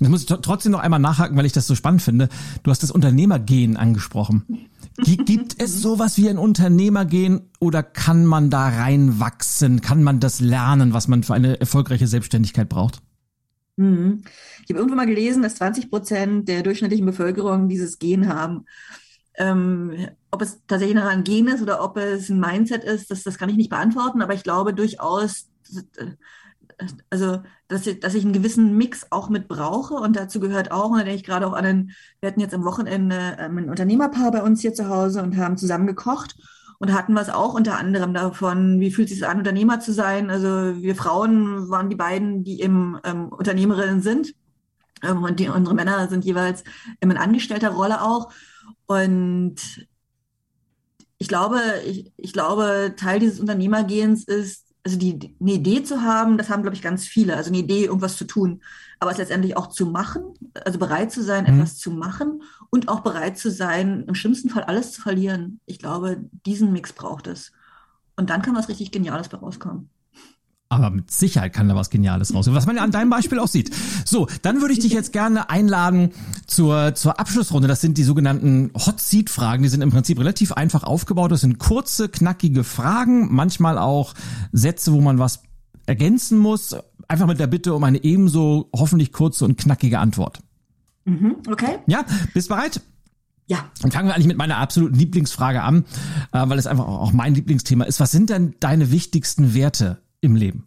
[0.00, 2.28] Das muss ich trotzdem noch einmal nachhaken, weil ich das so spannend finde.
[2.62, 4.68] Du hast das Unternehmergehen angesprochen.
[4.98, 9.80] Gibt es sowas wie ein Unternehmergehen oder kann man da reinwachsen?
[9.80, 13.00] Kann man das lernen, was man für eine erfolgreiche Selbstständigkeit braucht?
[13.78, 14.24] Mhm.
[14.64, 18.66] Ich habe irgendwo mal gelesen, dass 20 Prozent der durchschnittlichen Bevölkerung dieses Gen haben.
[19.36, 23.22] Ähm, ob es tatsächlich noch ein Gen ist oder ob es ein Mindset ist, das,
[23.22, 25.48] das kann ich nicht beantworten, aber ich glaube durchaus,
[27.08, 30.90] also dass ich, dass ich einen gewissen Mix auch mit brauche und dazu gehört auch,
[30.90, 33.70] und da denke ich gerade auch an einen, wir hatten jetzt am Wochenende ähm, ein
[33.70, 36.34] Unternehmerpaar bei uns hier zu Hause und haben zusammen gekocht
[36.78, 40.30] und hatten was auch unter anderem davon, wie fühlt es sich an, Unternehmer zu sein.
[40.30, 44.34] Also wir Frauen waren die beiden, die eben ähm, Unternehmerinnen sind
[45.02, 46.64] ähm, und die, unsere Männer sind jeweils
[47.00, 48.32] in angestellter Rolle auch.
[48.86, 49.56] Und
[51.18, 56.38] ich glaube, ich, ich glaube, Teil dieses Unternehmergehens ist, also die, eine Idee zu haben,
[56.38, 57.36] das haben, glaube ich, ganz viele.
[57.36, 58.62] Also eine Idee, irgendwas zu tun.
[59.00, 60.22] Aber es letztendlich auch zu machen,
[60.64, 61.54] also bereit zu sein, mhm.
[61.60, 65.60] etwas zu machen und auch bereit zu sein, im schlimmsten Fall alles zu verlieren.
[65.66, 67.52] Ich glaube, diesen Mix braucht es.
[68.16, 69.90] Und dann kann was richtig Geniales bei rauskommen.
[70.70, 73.48] Aber mit Sicherheit kann da was Geniales rauskommen, was man ja an deinem Beispiel auch
[73.48, 73.74] sieht.
[74.04, 76.10] So, dann würde ich dich jetzt gerne einladen
[76.46, 77.68] zur, zur Abschlussrunde.
[77.68, 79.62] Das sind die sogenannten Hot Seat Fragen.
[79.62, 81.32] Die sind im Prinzip relativ einfach aufgebaut.
[81.32, 84.12] Das sind kurze, knackige Fragen, manchmal auch
[84.52, 85.42] Sätze, wo man was
[85.86, 86.76] ergänzen muss.
[87.06, 90.40] Einfach mit der Bitte um eine ebenso hoffentlich kurze und knackige Antwort.
[91.08, 91.78] Mhm, okay.
[91.86, 92.04] Ja,
[92.34, 92.82] bist bereit?
[93.46, 93.70] Ja.
[93.80, 95.84] Dann fangen wir eigentlich mit meiner absoluten Lieblingsfrage an,
[96.32, 97.98] äh, weil es einfach auch mein Lieblingsthema ist.
[97.98, 100.66] Was sind denn deine wichtigsten Werte im Leben?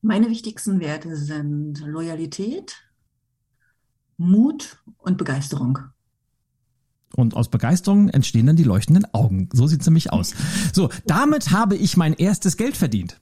[0.00, 2.82] Meine wichtigsten Werte sind Loyalität,
[4.16, 5.78] Mut und Begeisterung.
[7.14, 9.50] Und aus Begeisterung entstehen dann die leuchtenden Augen.
[9.52, 10.34] So sieht's nämlich aus.
[10.72, 13.20] So, damit habe ich mein erstes Geld verdient.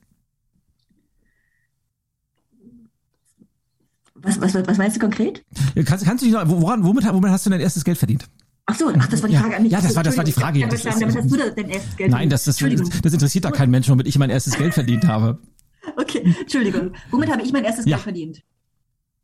[4.23, 5.43] Was, was, was meinst du konkret?
[5.85, 8.27] Kannst, kannst du dich noch, woran, womit, womit hast du dein erstes Geld verdient?
[8.67, 9.73] Ach so, ach, das war die Frage an mich.
[9.73, 10.59] Ja, das war, das war die Frage.
[10.61, 13.45] Ja, Das damit ist- hast du das- dein erstes Geld Nein, das, das, das interessiert
[13.45, 15.39] da keinen Menschen, womit ich mein erstes Geld verdient habe.
[15.97, 16.93] Okay, Entschuldigung.
[17.11, 17.97] Womit habe ich mein erstes Ja.
[17.97, 18.43] Geld verdient?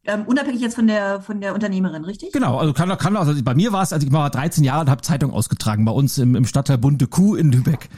[0.04, 2.32] Ähm, unabhängig jetzt von der, von der Unternehmerin, richtig?
[2.32, 4.90] Genau, also kann, kann also bei mir war es, als ich war 13 Jahre und
[4.90, 7.88] habe Zeitung ausgetragen bei uns im, im Stadtteil Bunte Kuh in Lübeck.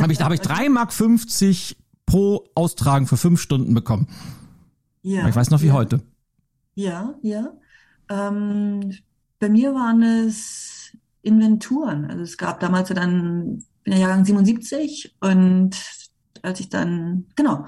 [0.00, 0.92] Hab ich, da habe ich 3,50 Mark
[2.06, 4.08] pro Austragen für fünf Stunden bekommen.
[5.02, 5.28] Ja.
[5.28, 5.72] Ich weiß noch wie ja.
[5.74, 6.02] heute.
[6.74, 7.52] Ja, ja.
[8.10, 8.92] Ähm,
[9.38, 10.92] bei mir waren es
[11.22, 12.06] Inventuren.
[12.06, 15.76] Also es gab damals ja dann, ich bin ja Jahrgang 77 und
[16.42, 17.66] als ich dann, genau,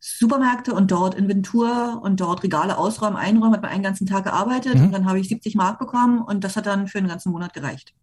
[0.00, 4.76] Supermärkte und dort Inventur und dort Regale ausräumen, einräumen, hat man einen ganzen Tag gearbeitet
[4.76, 4.84] Mhm.
[4.84, 7.52] und dann habe ich 70 Mark bekommen und das hat dann für einen ganzen Monat
[7.52, 7.94] gereicht.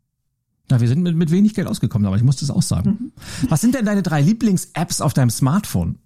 [0.70, 2.89] Na, wir sind mit, mit wenig Geld ausgekommen, aber ich muss das auch sagen.
[2.89, 3.49] Mhm.
[3.49, 5.99] Was sind denn deine drei Lieblings-Apps auf deinem Smartphone?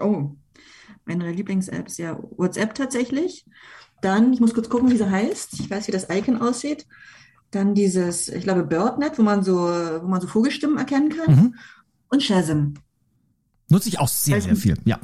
[0.00, 0.30] Oh,
[1.04, 3.44] meine Lieblings-Apps, ja, WhatsApp tatsächlich.
[4.00, 5.60] Dann, ich muss kurz gucken, wie sie heißt.
[5.60, 6.86] Ich weiß, wie das Icon aussieht.
[7.50, 11.34] Dann dieses, ich glaube, BirdNet, wo man so, wo man so Vogelstimmen erkennen kann.
[11.34, 11.54] Mhm.
[12.08, 12.74] Und Shazam.
[13.68, 14.98] Nutze ich auch sehr, sehr viel, ja.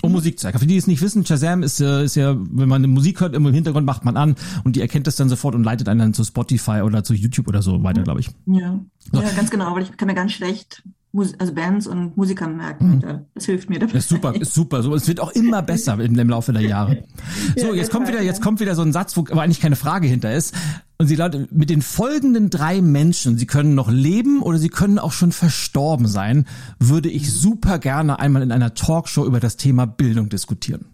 [0.00, 0.58] Um Musik zu zeigen.
[0.58, 3.20] Für die, die es nicht wissen, Shazam ist, äh, ist ja, wenn man eine Musik
[3.20, 5.98] hört, im Hintergrund macht man an und die erkennt das dann sofort und leitet einen
[5.98, 8.30] dann zu Spotify oder zu YouTube oder so weiter, glaube ich.
[8.46, 8.78] Ja,
[9.12, 9.20] So.
[9.20, 13.00] ja, ganz genau, weil ich kann mir ganz schlecht Mus also Bands und Musiker merken.
[13.00, 13.92] Da- Das hilft mir dabei.
[13.94, 14.82] Das ist super, ist super.
[14.82, 17.04] So, es wird auch immer besser im, im Laufe der Jahre.
[17.56, 19.76] So, Ja, jetzt kommt wieder, jetzt kommt wieder so ein Satz, wo aber eigentlich keine
[19.76, 20.54] Frage hinter ist.
[20.98, 24.98] Und sie lautet, mit den folgenden drei Menschen, sie können noch leben oder sie können
[24.98, 26.44] auch schon verstorben sein,
[26.78, 30.86] würde ich super gerne einmal in einer Talkshow über das Thema Bildung diskutieren.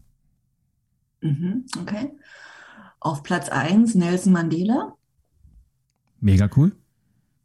[1.23, 2.11] Mhm, okay.
[3.01, 4.95] Auf Platz eins Nelson Mandela.
[6.21, 6.73] Mega cool.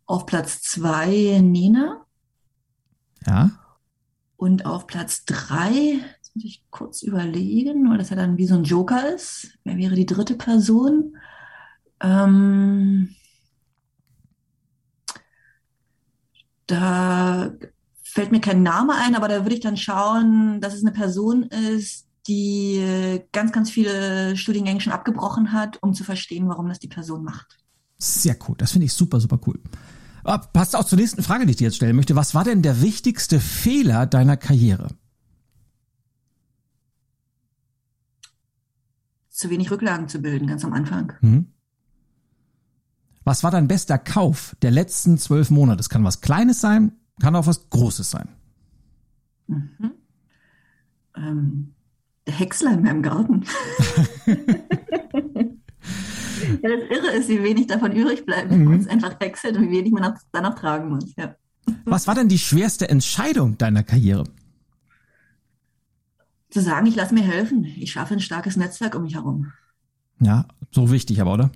[0.05, 2.05] Auf Platz zwei Nena.
[3.26, 3.51] Ja.
[4.38, 8.55] Und auf Platz drei, jetzt muss ich kurz überlegen, weil das ja dann wie so
[8.55, 9.57] ein Joker ist.
[9.63, 11.17] Wer wäre die dritte Person?
[12.01, 13.15] Ähm,
[16.67, 17.51] da
[18.03, 21.43] fällt mir kein Name ein, aber da würde ich dann schauen, dass es eine Person
[21.43, 26.88] ist, die ganz, ganz viele Studiengänge schon abgebrochen hat, um zu verstehen, warum das die
[26.88, 27.57] Person macht.
[27.97, 28.55] Sehr cool.
[28.57, 29.59] Das finde ich super, super cool.
[30.24, 32.15] Ah, Passt auch zur nächsten Frage, die ich dir jetzt stellen möchte.
[32.15, 34.89] Was war denn der wichtigste Fehler deiner Karriere?
[39.30, 41.13] Zu wenig Rücklagen zu bilden, ganz am Anfang.
[41.22, 41.47] Hm?
[43.24, 45.80] Was war dein bester Kauf der letzten zwölf Monate?
[45.80, 48.30] Es kann was Kleines sein, kann auch was Großes sein.
[49.47, 49.91] Mhm.
[51.15, 51.74] Ähm,
[52.28, 53.45] der Häcksler in meinem Garten.
[56.61, 59.69] ja, das Irre ist, wie wenig davon übrig bleibt, wenn man es einfach häckselt und
[59.69, 61.13] wie wenig man danach tragen muss.
[61.17, 61.35] Ja.
[61.85, 64.23] Was war denn die schwerste Entscheidung deiner Karriere?
[66.49, 67.63] Zu sagen, ich lasse mir helfen.
[67.63, 69.51] Ich schaffe ein starkes Netzwerk um mich herum.
[70.19, 71.51] Ja, so wichtig aber, oder?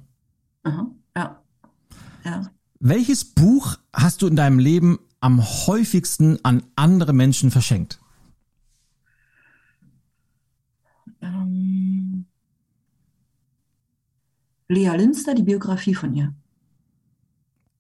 [0.64, 0.88] Aha.
[1.16, 1.42] Ja.
[2.24, 2.52] Ja.
[2.80, 8.00] Welches Buch hast du in deinem Leben am häufigsten an andere Menschen verschenkt?
[14.68, 16.34] Lea Linster, die Biografie von ihr.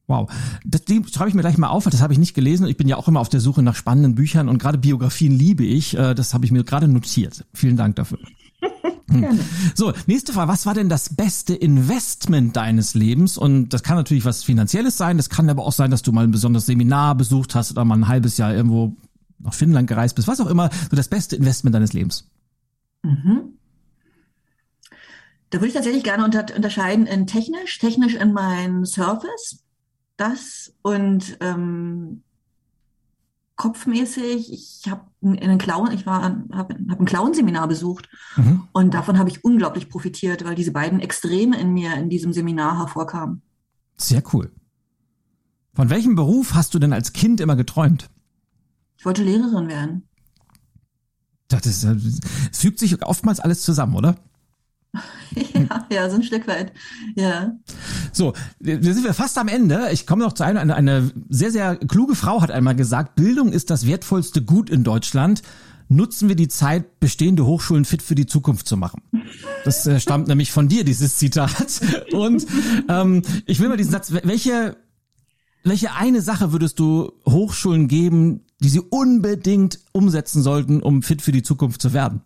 [0.08, 0.30] Wow,
[0.66, 2.68] das die schreibe ich mir gleich mal auf, weil das habe ich nicht gelesen.
[2.68, 5.64] Ich bin ja auch immer auf der Suche nach spannenden Büchern und gerade Biografien liebe
[5.64, 5.98] ich.
[5.98, 7.46] Äh, Das habe ich mir gerade notiert.
[7.54, 8.20] Vielen Dank dafür.
[9.08, 9.40] Gerne.
[9.76, 10.52] So, nächste Frage.
[10.52, 13.38] Was war denn das beste Investment deines Lebens?
[13.38, 15.18] Und das kann natürlich was Finanzielles sein.
[15.18, 17.96] Das kann aber auch sein, dass du mal ein besonderes Seminar besucht hast oder mal
[17.96, 18.96] ein halbes Jahr irgendwo
[19.40, 20.28] nach Finnland gereist bist.
[20.28, 20.70] Was auch immer.
[20.90, 22.30] So das beste Investment deines Lebens.
[23.04, 23.54] Mhm.
[25.54, 29.64] Da würde ich tatsächlich gerne unter, unterscheiden in technisch, technisch in mein Surface,
[30.18, 32.24] das und ähm,
[33.56, 34.51] kopfmäßig.
[34.51, 38.68] Ich habe einen Clown, ich war, habe hab ein Clown-Seminar besucht mhm.
[38.72, 42.80] und davon habe ich unglaublich profitiert, weil diese beiden Extreme in mir in diesem Seminar
[42.80, 43.43] hervorkamen.
[43.95, 44.51] Sehr cool.
[45.76, 48.10] Von welchem Beruf hast du denn als Kind immer geträumt?
[48.97, 50.08] Ich wollte Lehrerin werden.
[51.47, 54.16] Das ist, es fügt sich oftmals alles zusammen, oder?
[55.54, 56.74] Ja, ja, so ein Stück weit.
[57.16, 57.54] Ja.
[58.12, 59.89] So, wir sind wir fast am Ende.
[59.91, 60.58] Ich komme noch zu einem.
[60.58, 64.84] Eine, eine sehr, sehr kluge Frau hat einmal gesagt, Bildung ist das wertvollste Gut in
[64.84, 65.41] Deutschland.
[65.89, 69.02] Nutzen wir die Zeit, bestehende Hochschulen fit für die Zukunft zu machen.
[69.66, 71.82] Das äh, stammt nämlich von dir, dieses Zitat.
[72.12, 72.46] Und
[72.89, 74.78] ähm, ich will mal diesen Satz, welche,
[75.64, 81.32] welche eine Sache würdest du Hochschulen geben, die sie unbedingt umsetzen sollten, um fit für
[81.32, 82.22] die Zukunft zu werden?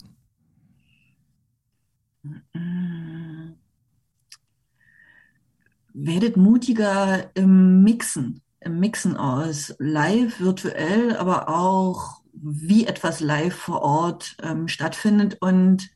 [6.00, 13.82] Werdet mutiger im Mixen, im Mixen aus live, virtuell, aber auch wie etwas live vor
[13.82, 15.90] Ort ähm, stattfindet und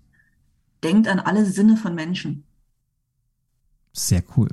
[0.84, 2.44] denkt an alle Sinne von Menschen.
[3.94, 4.50] Sehr cool.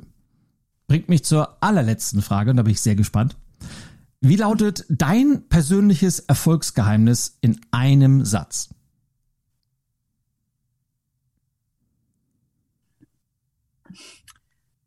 [0.87, 3.35] Bringt mich zur allerletzten Frage und da bin ich sehr gespannt.
[4.21, 8.69] Wie lautet dein persönliches Erfolgsgeheimnis in einem Satz?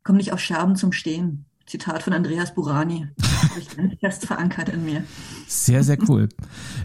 [0.03, 1.45] Komm nicht auf Scherben zum Stehen.
[1.65, 3.07] Zitat von Andreas Burani.
[3.21, 5.03] Habe ich ganz fest verankert in mir.
[5.47, 6.27] Sehr, sehr cool.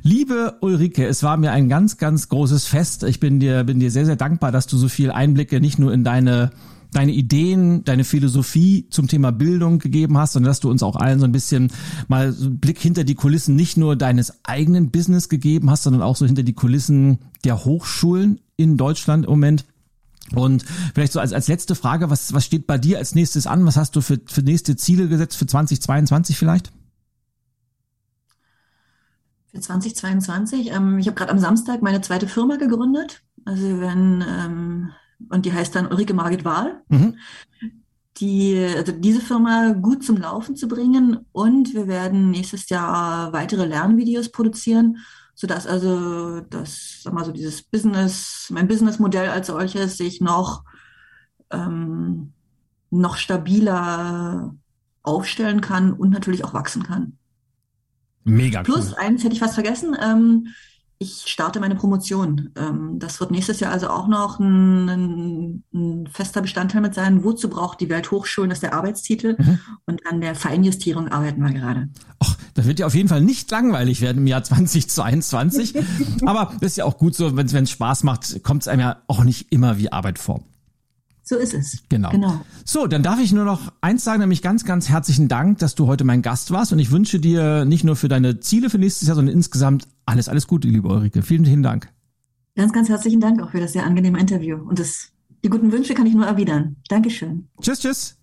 [0.02, 3.02] Liebe Ulrike, es war mir ein ganz, ganz großes Fest.
[3.02, 5.92] Ich bin dir, bin dir sehr, sehr dankbar, dass du so viel Einblicke nicht nur
[5.92, 6.50] in deine
[6.92, 11.18] deine Ideen, deine Philosophie zum Thema Bildung gegeben hast, sondern dass du uns auch allen
[11.18, 11.70] so ein bisschen
[12.06, 16.00] mal so einen Blick hinter die Kulissen nicht nur deines eigenen Business gegeben hast, sondern
[16.00, 19.66] auch so hinter die Kulissen der Hochschulen in Deutschland im Moment.
[20.34, 20.64] Und
[20.94, 23.64] vielleicht so als, als letzte Frage, was, was steht bei dir als nächstes an?
[23.66, 26.70] Was hast du für, für nächste Ziele gesetzt für 2022 vielleicht?
[29.46, 30.70] Für 2022?
[30.70, 33.22] Ähm, ich habe gerade am Samstag meine zweite Firma gegründet.
[33.44, 34.90] Also wenn, ähm,
[35.30, 36.82] und die heißt dann Ulrike Margit Wahl.
[36.88, 37.16] Mhm.
[38.18, 43.64] Die, also diese Firma gut zum Laufen zu bringen und wir werden nächstes Jahr weitere
[43.64, 44.98] Lernvideos produzieren
[45.38, 50.64] sodass also das, sag mal so dieses Business, mein Businessmodell als solches sich noch,
[51.50, 52.32] ähm,
[52.90, 54.52] noch stabiler
[55.04, 57.18] aufstellen kann und natürlich auch wachsen kann.
[58.24, 58.64] Mega.
[58.64, 58.98] Plus, cool.
[58.98, 60.48] eins hätte ich fast vergessen, ähm,
[61.00, 62.50] ich starte meine Promotion.
[62.56, 67.22] Ähm, das wird nächstes Jahr also auch noch ein, ein, fester Bestandteil mit sein.
[67.22, 68.50] Wozu braucht die Welthochschulen?
[68.50, 69.36] Das ist der Arbeitstitel.
[69.38, 69.60] Mhm.
[69.86, 71.88] Und an der Feinjustierung arbeiten wir gerade.
[72.18, 75.76] Ach, das wird ja auf jeden Fall nicht langweilig werden im Jahr 2022.
[76.26, 78.96] Aber das ist ja auch gut so, wenn es Spaß macht, kommt es einem ja
[79.06, 80.42] auch nicht immer wie Arbeit vor.
[81.28, 81.82] So ist es.
[81.90, 82.10] Genau.
[82.10, 82.40] genau.
[82.64, 85.86] So, dann darf ich nur noch eins sagen, nämlich ganz, ganz herzlichen Dank, dass du
[85.86, 86.72] heute mein Gast warst.
[86.72, 90.28] Und ich wünsche dir nicht nur für deine Ziele für nächstes Jahr, sondern insgesamt alles,
[90.28, 91.22] alles Gute, liebe Ulrike.
[91.22, 91.88] Vielen, vielen Dank.
[92.56, 94.56] Ganz, ganz herzlichen Dank auch für das sehr angenehme Interview.
[94.56, 95.12] Und das,
[95.44, 96.76] die guten Wünsche kann ich nur erwidern.
[96.88, 97.46] Dankeschön.
[97.60, 98.16] Tschüss, tschüss.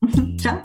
[0.38, 0.60] Ciao.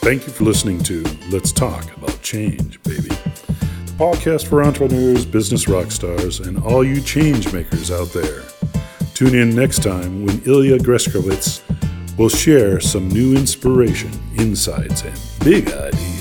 [0.00, 3.10] Thank you for listening to Let's Talk About Change, baby.
[3.98, 8.44] podcast for entrepreneurs, business rock stars, and all you change makers out there.
[9.12, 11.60] Tune in next time when Ilya Greskowitz
[12.16, 16.19] will share some new inspiration, insights, and big ideas